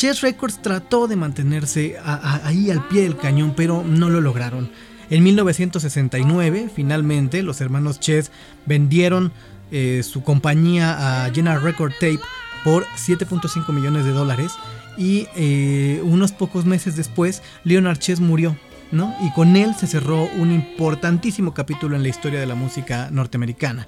[0.00, 4.70] Chess Records trató de mantenerse a- ahí al pie del cañón, pero no lo lograron.
[5.10, 8.30] En 1969, finalmente, los hermanos Chess
[8.64, 9.30] vendieron
[9.70, 12.18] eh, su compañía a General Record Tape
[12.64, 14.52] por 7.5 millones de dólares
[14.96, 18.56] y eh, unos pocos meses después, Leonard Chess murió.
[18.92, 19.14] ¿no?
[19.22, 23.86] Y con él se cerró un importantísimo capítulo en la historia de la música norteamericana.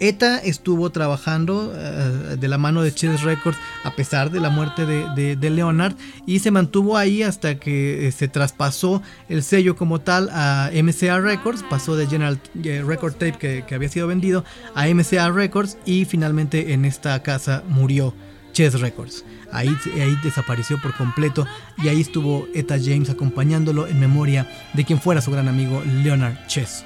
[0.00, 4.86] ETA estuvo trabajando eh, de la mano de Chess Records a pesar de la muerte
[4.86, 5.94] de, Leonard
[6.26, 11.20] y se mantuvo ahí hasta que eh, se traspasó el sello como tal a MCA
[11.20, 14.44] Records, pasó de General eh, Record Tape que, que había sido vendido
[14.74, 18.14] a MCA Records y finalmente en esta casa murió
[18.52, 19.24] Chess Records.
[19.52, 21.46] Ahí, ahí desapareció por completo
[21.78, 26.46] y ahí estuvo Eta James acompañándolo en memoria de quien fuera su gran amigo Leonard
[26.46, 26.84] Chess.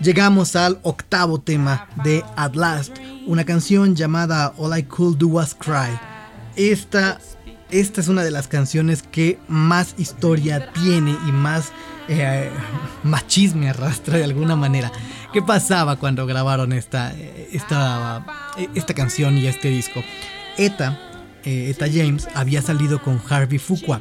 [0.00, 2.96] Llegamos al octavo tema de At Last,
[3.26, 5.98] una canción llamada All I Could Do Was Cry.
[6.54, 7.18] Esta,
[7.70, 11.72] esta es una de las canciones que más historia tiene y más
[12.06, 12.48] eh,
[13.68, 14.92] arrastra de alguna manera.
[15.32, 17.12] ¿Qué pasaba cuando grabaron esta,
[17.52, 18.24] esta,
[18.76, 20.04] esta canción y este disco?
[20.56, 20.96] Eta,
[21.44, 24.00] eh, Eta James había salido con Harvey Fuqua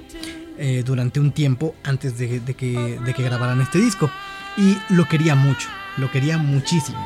[0.59, 4.11] eh, durante un tiempo antes de que, de que grabaran este disco
[4.57, 5.67] y lo quería mucho,
[5.97, 6.99] lo quería muchísimo.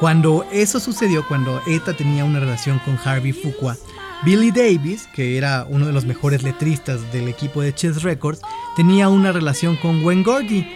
[0.00, 3.76] Cuando eso sucedió, cuando Eta tenía una relación con Harvey Fuqua,
[4.24, 8.40] Billy Davis, que era uno de los mejores letristas del equipo de Chess Records,
[8.76, 10.66] tenía una relación con Gwen Gordy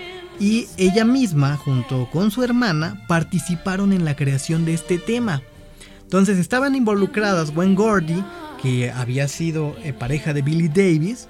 [0.41, 5.43] y ella misma, junto con su hermana, participaron en la creación de este tema.
[6.03, 8.23] Entonces estaban involucradas Gwen Gordy,
[8.63, 11.29] que había sido eh, pareja de Billy Davis,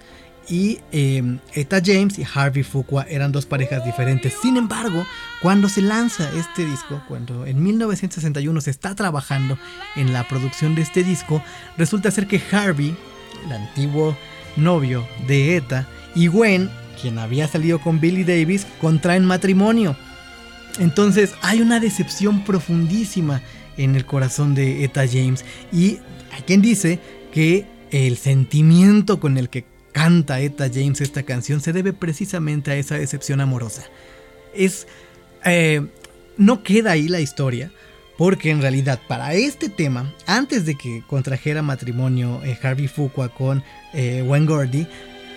[0.48, 1.38] y eh,
[1.84, 4.34] James y Harvey Fuqua eran dos parejas diferentes.
[4.40, 5.04] Sin embargo,
[5.42, 9.58] cuando se lanza este disco, cuando en 1961 se está trabajando
[9.96, 11.42] en la producción de este disco,
[11.76, 12.94] resulta ser que Harvey,
[13.46, 14.16] el antiguo
[14.56, 16.70] novio de Eta, y Gwen,
[17.00, 19.96] quien había salido con Billy Davis, contraen matrimonio.
[20.78, 23.42] Entonces hay una decepción profundísima
[23.76, 25.98] en el corazón de Eta James y
[26.32, 27.00] hay quien dice
[27.32, 29.64] que el sentimiento con el que
[29.94, 33.84] canta Eta James esta canción se debe precisamente a esa decepción amorosa.
[34.52, 34.86] Es
[35.44, 35.86] eh,
[36.36, 37.70] no queda ahí la historia
[38.18, 43.62] porque en realidad para este tema antes de que contrajera matrimonio eh, Harvey Fuqua con
[43.92, 44.86] eh, Gwen Gordy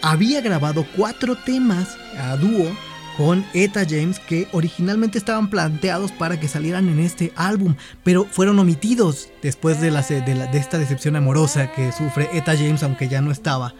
[0.02, 2.76] había grabado cuatro temas a dúo
[3.16, 8.60] con Eta James que originalmente estaban planteados para que salieran en este álbum, pero fueron
[8.60, 13.22] omitidos después de, la, de, de esta decepción amorosa que sufre Eta James, aunque ya
[13.22, 13.74] no estaba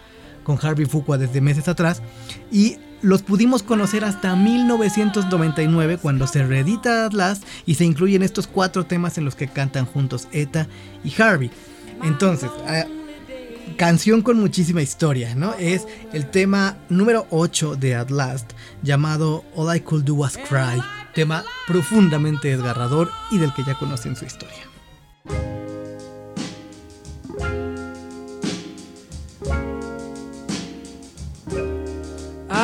[0.48, 2.02] con Harvey Fuqua desde meses atrás.
[2.50, 8.86] Y los pudimos conocer hasta 1999 cuando se reedita Atlas y se incluyen estos cuatro
[8.86, 10.68] temas en los que cantan juntos Eta
[11.04, 11.52] y Harvey.
[12.02, 12.86] Entonces, ah,
[13.78, 15.54] canción con muchísima historia, ¿no?
[15.56, 20.82] Es el tema número 8 de At Last, llamado All I Could Do Was Cry,
[21.14, 25.57] tema profundamente desgarrador y del que ya conocen su historia.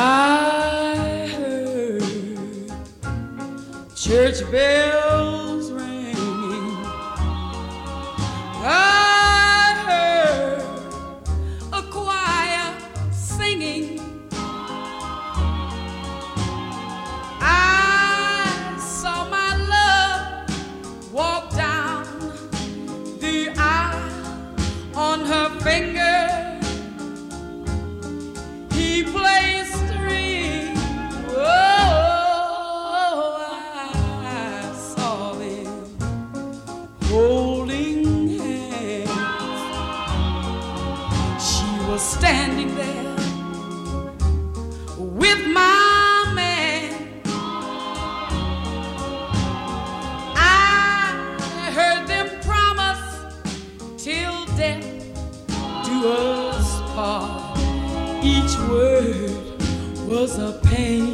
[0.06, 2.02] I heard
[3.96, 6.76] church bells ringing.
[8.62, 10.62] I heard
[11.72, 12.76] a choir
[13.12, 13.98] singing.
[17.40, 22.04] I saw my love walk down
[23.20, 24.54] the aisle
[24.94, 26.60] on her finger.
[28.74, 29.02] He
[60.24, 61.13] was a pain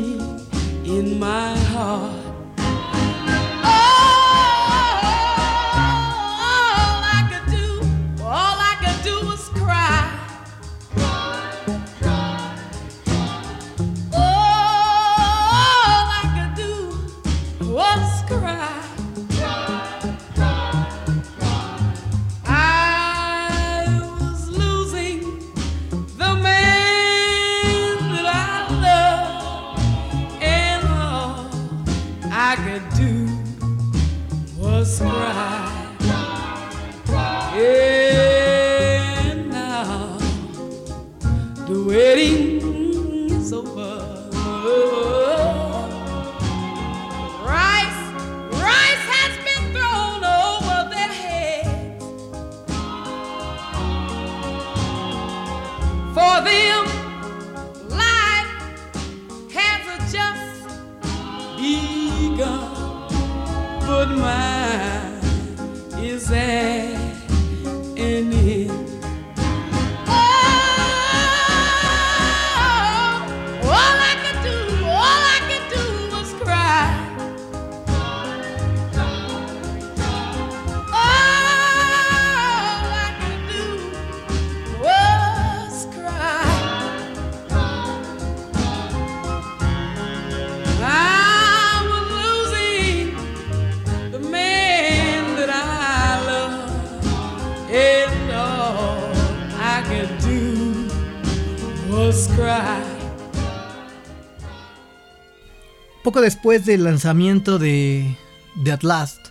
[106.03, 108.17] Poco después del lanzamiento de,
[108.55, 109.29] de At Last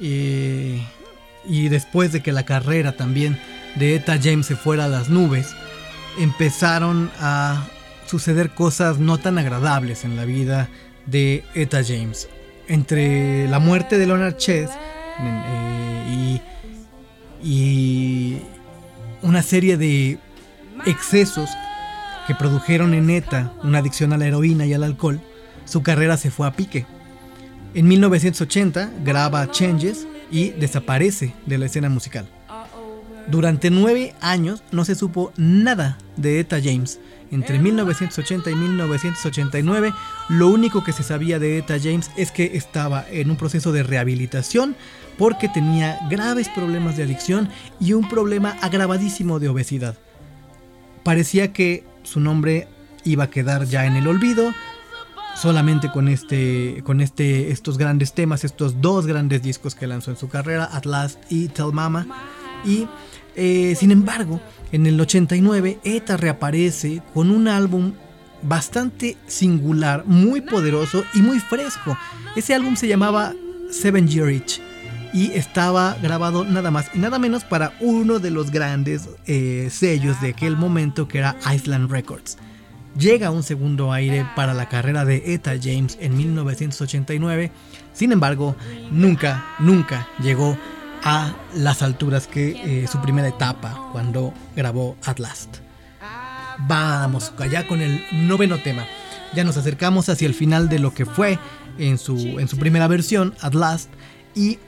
[0.00, 0.80] eh,
[1.44, 3.38] y después de que la carrera también
[3.74, 5.54] de Eta James se fuera a las nubes,
[6.18, 7.66] empezaron a
[8.06, 10.68] suceder cosas no tan agradables en la vida
[11.06, 12.28] de Eta James.
[12.68, 14.70] Entre la muerte de Leonard Chess
[15.20, 16.40] eh,
[17.42, 18.42] y, y
[19.22, 20.18] una serie de
[20.86, 21.50] excesos
[22.26, 25.20] que produjeron en Eta una adicción a la heroína y al alcohol,
[25.64, 26.86] su carrera se fue a pique.
[27.74, 32.28] En 1980 graba Changes y desaparece de la escena musical.
[33.26, 37.00] Durante nueve años no se supo nada de Eta James.
[37.30, 39.92] Entre 1980 y 1989,
[40.28, 43.82] lo único que se sabía de Eta James es que estaba en un proceso de
[43.82, 44.76] rehabilitación
[45.18, 47.48] porque tenía graves problemas de adicción
[47.80, 49.96] y un problema agravadísimo de obesidad.
[51.02, 52.68] Parecía que su nombre
[53.04, 54.52] iba a quedar ya en el olvido,
[55.36, 60.16] solamente con este con este estos grandes temas, estos dos grandes discos que lanzó en
[60.16, 62.06] su carrera, At Last y Tell Mama.
[62.64, 62.86] Y
[63.36, 64.40] eh, sin embargo,
[64.72, 67.92] en el 89 ETA reaparece con un álbum
[68.42, 71.96] bastante singular, muy poderoso y muy fresco.
[72.36, 73.32] Ese álbum se llamaba
[73.70, 74.60] Seven Year Itch
[75.12, 80.20] y estaba grabado nada más y nada menos para uno de los grandes eh, sellos
[80.20, 82.36] de aquel momento que era Island Records.
[82.96, 87.52] Llega un segundo aire para la carrera de Eta James en 1989.
[87.92, 88.56] Sin embargo,
[88.90, 90.56] nunca, nunca llegó
[91.02, 95.56] a las alturas que eh, su primera etapa cuando grabó At Last.
[96.66, 98.86] Vamos allá con el noveno tema.
[99.34, 101.38] Ya nos acercamos hacia el final de lo que fue
[101.78, 103.90] en su, en su primera versión, At Last,
[104.34, 104.58] y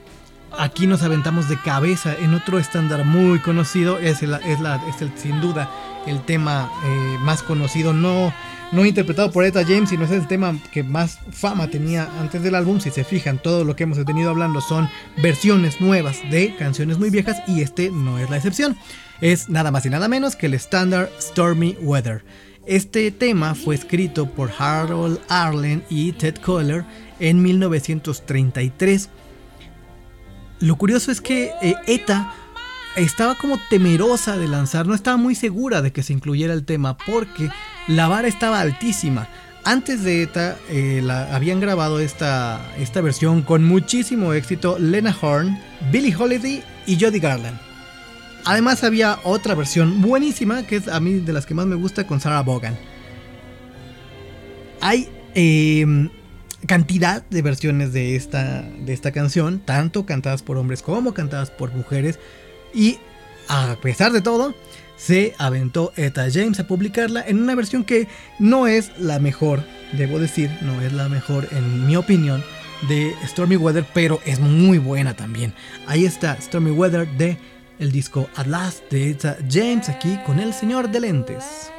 [0.57, 5.01] aquí nos aventamos de cabeza en otro estándar muy conocido, es, el, es, la, es
[5.01, 5.69] el, sin duda
[6.07, 8.33] el tema eh, más conocido, no,
[8.71, 12.55] no interpretado por Eta James, sino es el tema que más fama tenía antes del
[12.55, 12.79] álbum.
[12.79, 14.89] Si se fijan, todo lo que hemos tenido hablando son
[15.21, 18.77] versiones nuevas de canciones muy viejas y este no es la excepción.
[19.21, 22.23] Es nada más y nada menos que el estándar Stormy Weather.
[22.65, 26.83] Este tema fue escrito por Harold Arlen y Ted Kohler
[27.19, 29.09] en 1933.
[30.59, 32.33] Lo curioso es que eh, ETA
[32.97, 36.97] estaba como temerosa de lanzar, no estaba muy segura de que se incluyera el tema
[36.97, 37.49] porque
[37.87, 39.29] la vara estaba altísima.
[39.63, 45.61] Antes de ETA eh, la, habían grabado esta, esta versión con muchísimo éxito Lena Horne,
[45.91, 47.59] Billie Holiday y Jody Garland.
[48.45, 52.07] Además había otra versión buenísima que es a mí de las que más me gusta
[52.07, 52.77] con Sarah Vaughan.
[54.79, 56.09] Hay eh,
[56.65, 61.73] cantidad de versiones de esta, de esta canción, tanto cantadas por hombres como cantadas por
[61.73, 62.19] mujeres.
[62.77, 62.99] Y
[63.47, 64.53] a pesar de todo,
[64.97, 68.07] se aventó Eta James a publicarla en una versión que
[68.37, 69.63] no es la mejor,
[69.93, 72.43] debo decir, no es la mejor en mi opinión
[72.87, 75.55] de Stormy Weather, pero es muy buena también.
[75.87, 77.39] Ahí está Stormy Weather de
[77.79, 81.71] el disco At Last de Eta James aquí con el señor de lentes.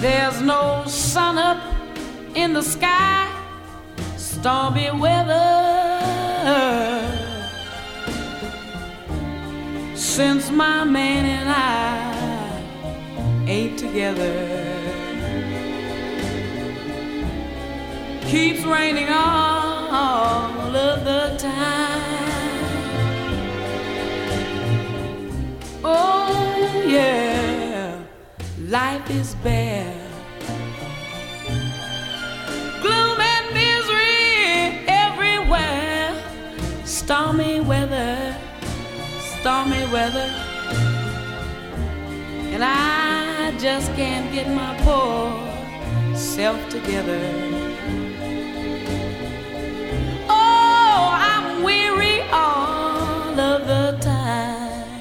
[0.00, 1.62] There's no sun up
[2.34, 3.28] in the sky,
[4.16, 5.90] stormy weather.
[9.94, 11.90] Since my man and I
[13.46, 14.32] ain't together,
[18.22, 22.09] keeps raining all of the time.
[29.00, 29.94] Life is bare.
[32.82, 36.12] Gloom and misery everywhere.
[36.84, 38.36] Stormy weather,
[39.38, 40.30] stormy weather.
[42.52, 47.20] And I just can't get my poor self together.
[50.28, 55.00] Oh, I'm weary all of the time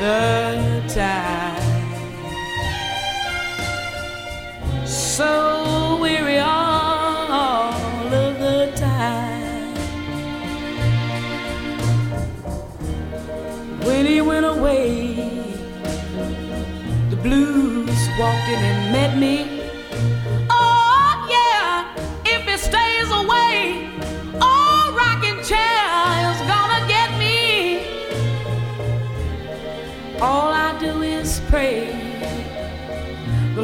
[0.00, 0.67] the
[4.84, 7.72] So weary all
[8.12, 9.76] of the time.
[13.86, 15.14] When he went away,
[17.10, 19.57] the blues walked in and met me.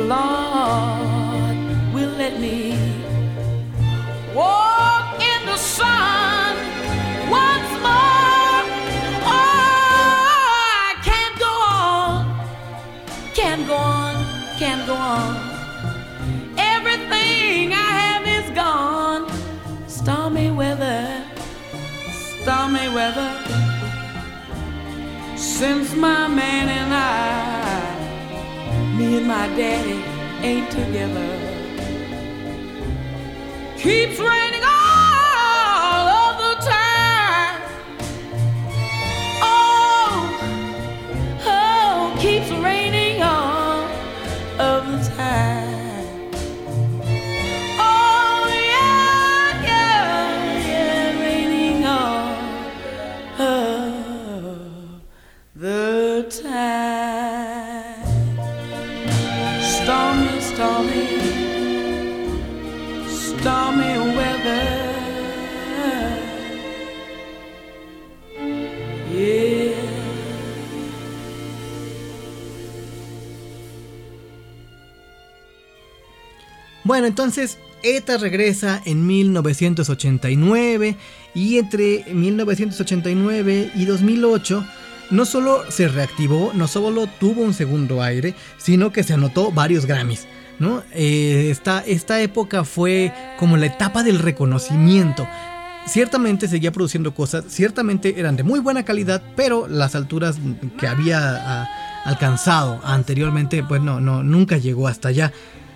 [0.08, 1.56] Lord
[1.94, 2.76] will let me
[4.34, 6.56] walk in the sun
[7.30, 8.60] once more.
[9.24, 10.46] Oh,
[10.84, 12.16] I can't go on,
[13.34, 14.14] can't go on,
[14.58, 15.36] can't go on.
[16.58, 19.30] Everything I have is gone.
[19.88, 21.24] Stormy weather,
[22.42, 23.32] stormy weather
[25.36, 27.53] since my man and I,
[28.96, 30.02] me and my daddy
[30.46, 31.28] ain't together.
[33.76, 34.53] Keeps raining
[76.94, 80.96] Bueno, entonces ETA regresa en 1989
[81.34, 84.64] y entre 1989 y 2008
[85.10, 89.86] no solo se reactivó, no solo tuvo un segundo aire, sino que se anotó varios
[89.86, 90.28] Grammys.
[90.60, 90.84] ¿no?
[90.92, 95.26] Eh, esta, esta época fue como la etapa del reconocimiento.
[95.88, 100.36] Ciertamente seguía produciendo cosas, ciertamente eran de muy buena calidad, pero las alturas
[100.78, 105.32] que había ah, alcanzado anteriormente, pues no, no, nunca llegó hasta allá.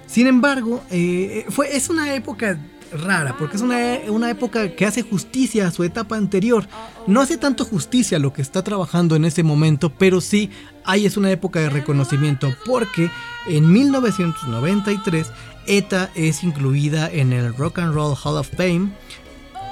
[0.09, 2.59] Sin embargo, eh, fue, es una época
[2.91, 3.79] rara, porque es una,
[4.09, 6.67] una época que hace justicia a su etapa anterior.
[7.07, 10.51] No hace tanto justicia a lo que está trabajando en ese momento, pero sí
[10.85, 13.11] ahí es una época de reconocimiento, porque
[13.47, 15.31] en 1993
[15.67, 18.91] ETA es incluida en el Rock and Roll Hall of Fame,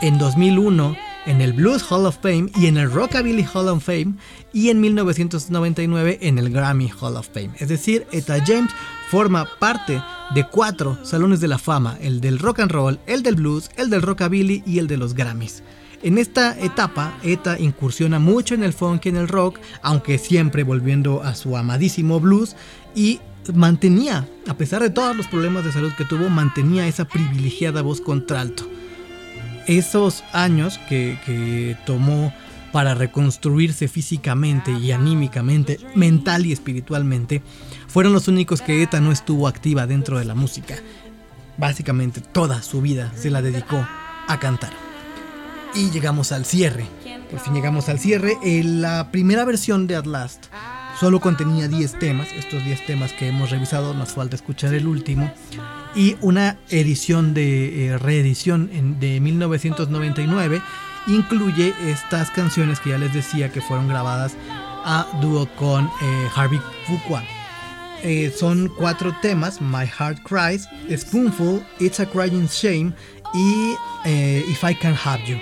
[0.02, 4.14] en 2001 en el Blues Hall of Fame y en el Rockabilly Hall of Fame
[4.52, 7.50] y en 1999 en el Grammy Hall of Fame.
[7.58, 8.70] Es decir, Etta James
[9.10, 10.02] forma parte
[10.34, 13.90] de cuatro salones de la fama, el del rock and roll, el del blues, el
[13.90, 15.62] del rockabilly y el de los Grammys.
[16.02, 20.62] En esta etapa, Etta incursiona mucho en el funk y en el rock, aunque siempre
[20.62, 22.54] volviendo a su amadísimo blues
[22.94, 23.20] y
[23.54, 28.00] mantenía, a pesar de todos los problemas de salud que tuvo, mantenía esa privilegiada voz
[28.00, 28.64] contralto
[29.66, 32.32] esos años que, que, tomó
[32.72, 37.42] para reconstruirse físicamente y anímicamente, mental y espiritualmente,
[37.96, 40.74] fueron los únicos que ETA no estuvo activa dentro de la música.
[41.56, 43.88] Básicamente toda su vida se la dedicó
[44.28, 44.74] a cantar.
[45.74, 46.84] Y llegamos al cierre.
[47.30, 48.36] Por fin llegamos al cierre.
[48.42, 50.48] En la primera versión de At Last
[51.00, 52.28] solo contenía 10 temas.
[52.34, 55.32] Estos 10 temas que hemos revisado, nos falta escuchar el último
[55.94, 60.60] y una edición de eh, reedición de 1999
[61.06, 64.34] incluye estas canciones que ya les decía que fueron grabadas
[64.84, 67.24] a dúo con eh, Harvey Fuqua.
[68.02, 72.92] Eh, son cuatro temas: My Heart Cries, Spoonful, It's a Crying Shame
[73.34, 73.74] y
[74.04, 75.36] eh, If I Can Have You.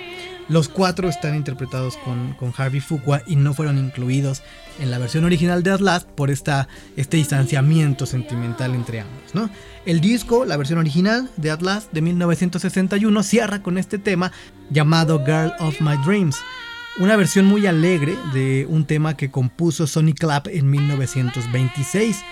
[0.47, 4.43] Los cuatro están interpretados con, con Harvey Fuqua y no fueron incluidos
[4.79, 9.33] en la versión original de At Last por esta, este distanciamiento sentimental entre ambos.
[9.33, 9.49] ¿no?
[9.87, 14.31] El disco, la versión original de At Last de 1961, cierra con este tema
[14.69, 16.37] llamado Girl of My Dreams.
[16.97, 22.23] Una versión muy alegre de un tema que compuso Sonny Clapp en 1926.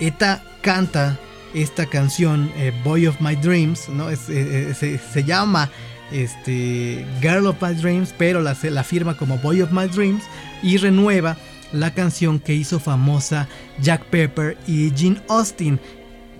[0.00, 1.18] Esta canta
[1.54, 4.08] esta canción, eh, Boy of My Dreams, ¿no?
[4.08, 5.70] Es, eh, se, se, llama
[6.12, 10.24] este, Girl of My Dreams, pero la, la firma como Boy of My Dreams
[10.62, 11.36] y renueva
[11.72, 13.48] la canción que hizo famosa
[13.80, 15.80] Jack Pepper y Gene Austin.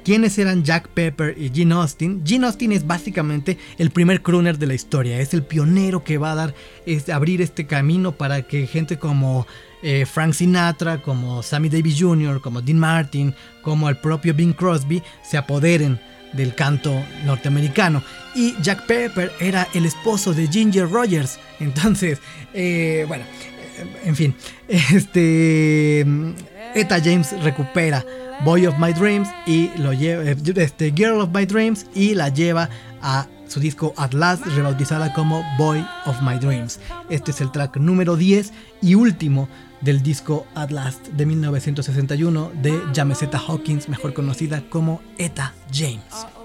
[0.04, 2.22] ¿Quiénes eran Jack Pepper y Gene Austin?
[2.24, 6.32] Gene Austin es básicamente el primer crooner de la historia, es el pionero que va
[6.32, 6.54] a dar,
[6.86, 9.46] es, abrir este camino para que gente como
[9.82, 15.02] eh, Frank Sinatra, como Sammy Davis Jr., como Dean Martin, como el propio Bing Crosby
[15.22, 16.00] se apoderen
[16.32, 16.94] del canto
[17.24, 18.02] norteamericano.
[18.34, 21.38] Y Jack Pepper era el esposo de Ginger Rogers.
[21.58, 22.20] Entonces,
[22.54, 23.24] eh, bueno,
[24.04, 24.34] en fin,
[24.68, 26.04] este
[26.74, 28.04] Eta James recupera
[28.44, 32.68] Boy of My Dreams y lo lleva, este Girl of My Dreams y la lleva
[33.02, 36.78] a su disco At Last, rebautizada como Boy of My Dreams.
[37.08, 38.52] Este es el track número 10
[38.82, 39.48] y último
[39.80, 46.39] del disco At Last de 1961 de Jamesetta Hawkins, mejor conocida como Eta James.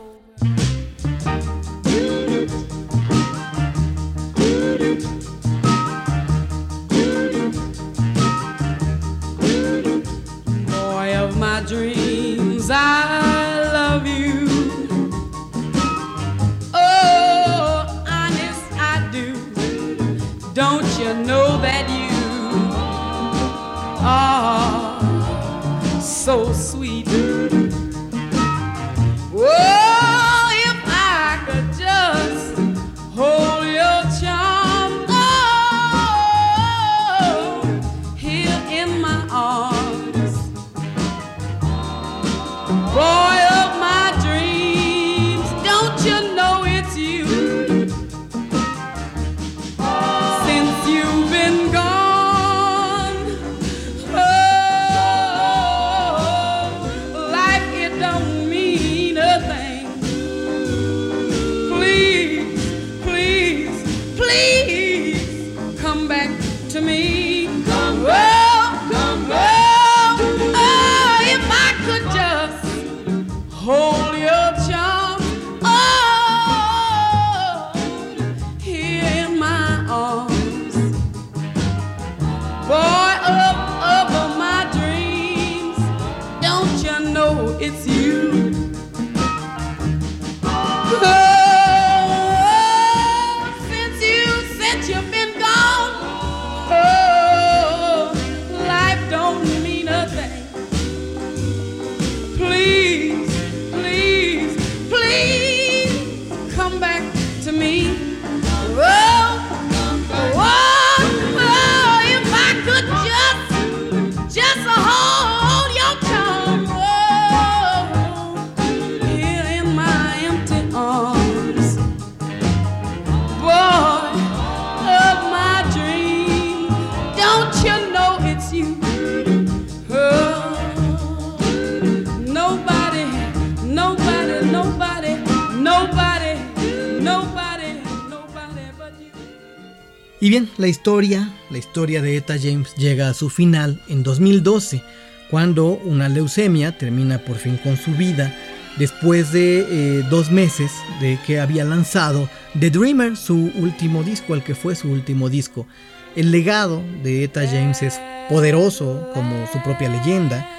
[140.65, 144.81] La historia, la historia de Eta James llega a su final en 2012,
[145.29, 148.35] cuando una leucemia termina por fin con su vida,
[148.79, 152.27] después de eh, dos meses de que había lanzado
[152.59, 155.67] The Dreamer, su último disco, el que fue su último disco.
[156.15, 160.49] El legado de Eta James es poderoso como su propia leyenda,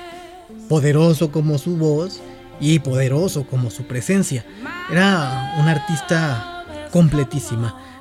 [0.69, 2.21] poderoso como su voz
[2.61, 4.45] y poderoso como su presencia.
[4.89, 7.96] Era una artista completísima.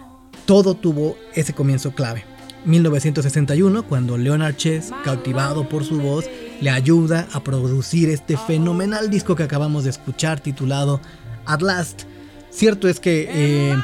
[0.46, 2.24] Todo tuvo ese comienzo clave.
[2.66, 6.26] 1961, cuando Leonard Chess, cautivado por su voz,
[6.62, 11.00] le ayuda a producir este fenomenal disco que acabamos de escuchar titulado
[11.46, 12.04] At Last.
[12.50, 13.76] Cierto es que eh,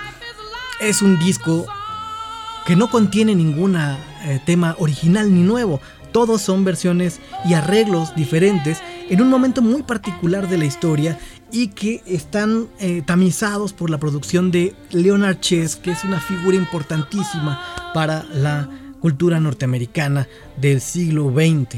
[0.80, 1.66] es un disco
[2.66, 3.78] que no contiene ningún
[4.45, 5.82] tema original ni nuevo.
[6.12, 11.18] Todos son versiones y arreglos diferentes en un momento muy particular de la historia
[11.52, 16.58] y que están eh, tamizados por la producción de Leonard Chess, que es una figura
[16.58, 17.62] importantísima
[17.93, 18.70] para la
[19.02, 20.28] cultura norteamericana
[20.58, 21.78] del siglo XX.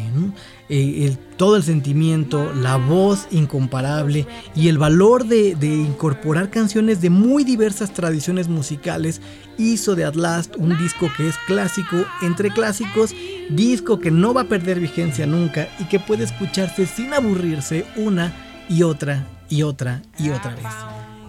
[0.69, 7.09] Eh, todo el sentimiento, la voz incomparable y el valor de, de incorporar canciones de
[7.09, 9.21] muy diversas tradiciones musicales
[9.57, 13.15] hizo de At Last un disco que es clásico entre clásicos,
[13.49, 18.33] disco que no va a perder vigencia nunca y que puede escucharse sin aburrirse una
[18.69, 20.65] y otra y otra y otra vez.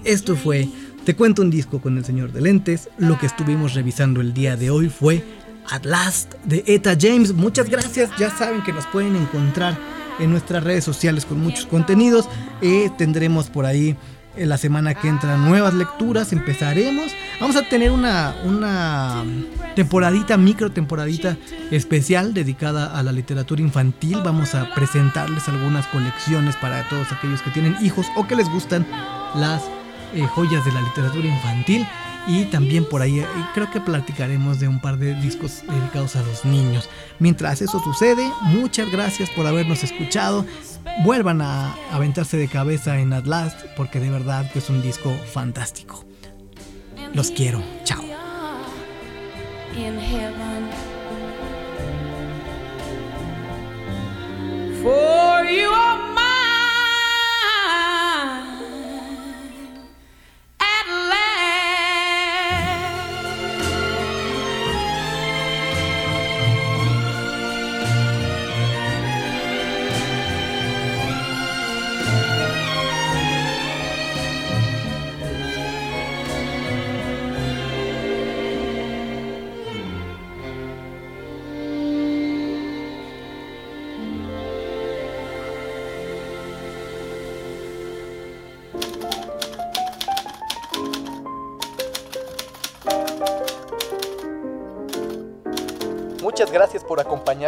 [0.05, 0.68] Esto fue
[1.05, 2.89] Te cuento un disco con el señor de lentes.
[2.97, 5.22] Lo que estuvimos revisando el día de hoy fue
[5.70, 7.35] At Last de Eta James.
[7.35, 8.11] Muchas gracias.
[8.18, 9.77] Ya saben que nos pueden encontrar
[10.18, 12.27] en nuestras redes sociales con muchos contenidos.
[12.62, 13.95] Eh, tendremos por ahí
[14.37, 16.32] en la semana que entra nuevas lecturas.
[16.32, 17.12] Empezaremos.
[17.41, 19.24] Vamos a tener una, una
[19.74, 21.37] temporadita, micro temporadita
[21.70, 24.20] especial dedicada a la literatura infantil.
[24.24, 28.87] Vamos a presentarles algunas colecciones para todos aquellos que tienen hijos o que les gustan
[29.35, 29.62] las
[30.14, 31.87] eh, joyas de la literatura infantil.
[32.26, 36.22] Y también por ahí eh, creo que platicaremos de un par de discos dedicados a
[36.22, 36.89] los niños.
[37.18, 40.47] Mientras eso sucede, muchas gracias por habernos escuchado.
[41.03, 46.05] Vuelvan a aventarse de cabeza en Atlas porque de verdad que es un disco fantástico.
[47.13, 47.63] Los quiero.
[47.85, 48.03] Chao.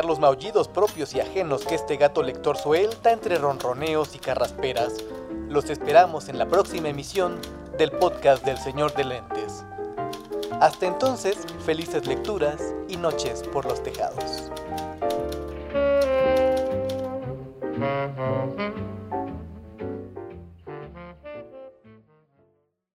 [0.05, 4.95] Los maullidos propios y ajenos que este gato lector suelta entre ronroneos y carrasperas.
[5.49, 7.41] Los esperamos en la próxima emisión
[7.79, 9.65] del podcast del Señor de Lentes.
[10.61, 14.51] Hasta entonces, felices lecturas y noches por los tejados.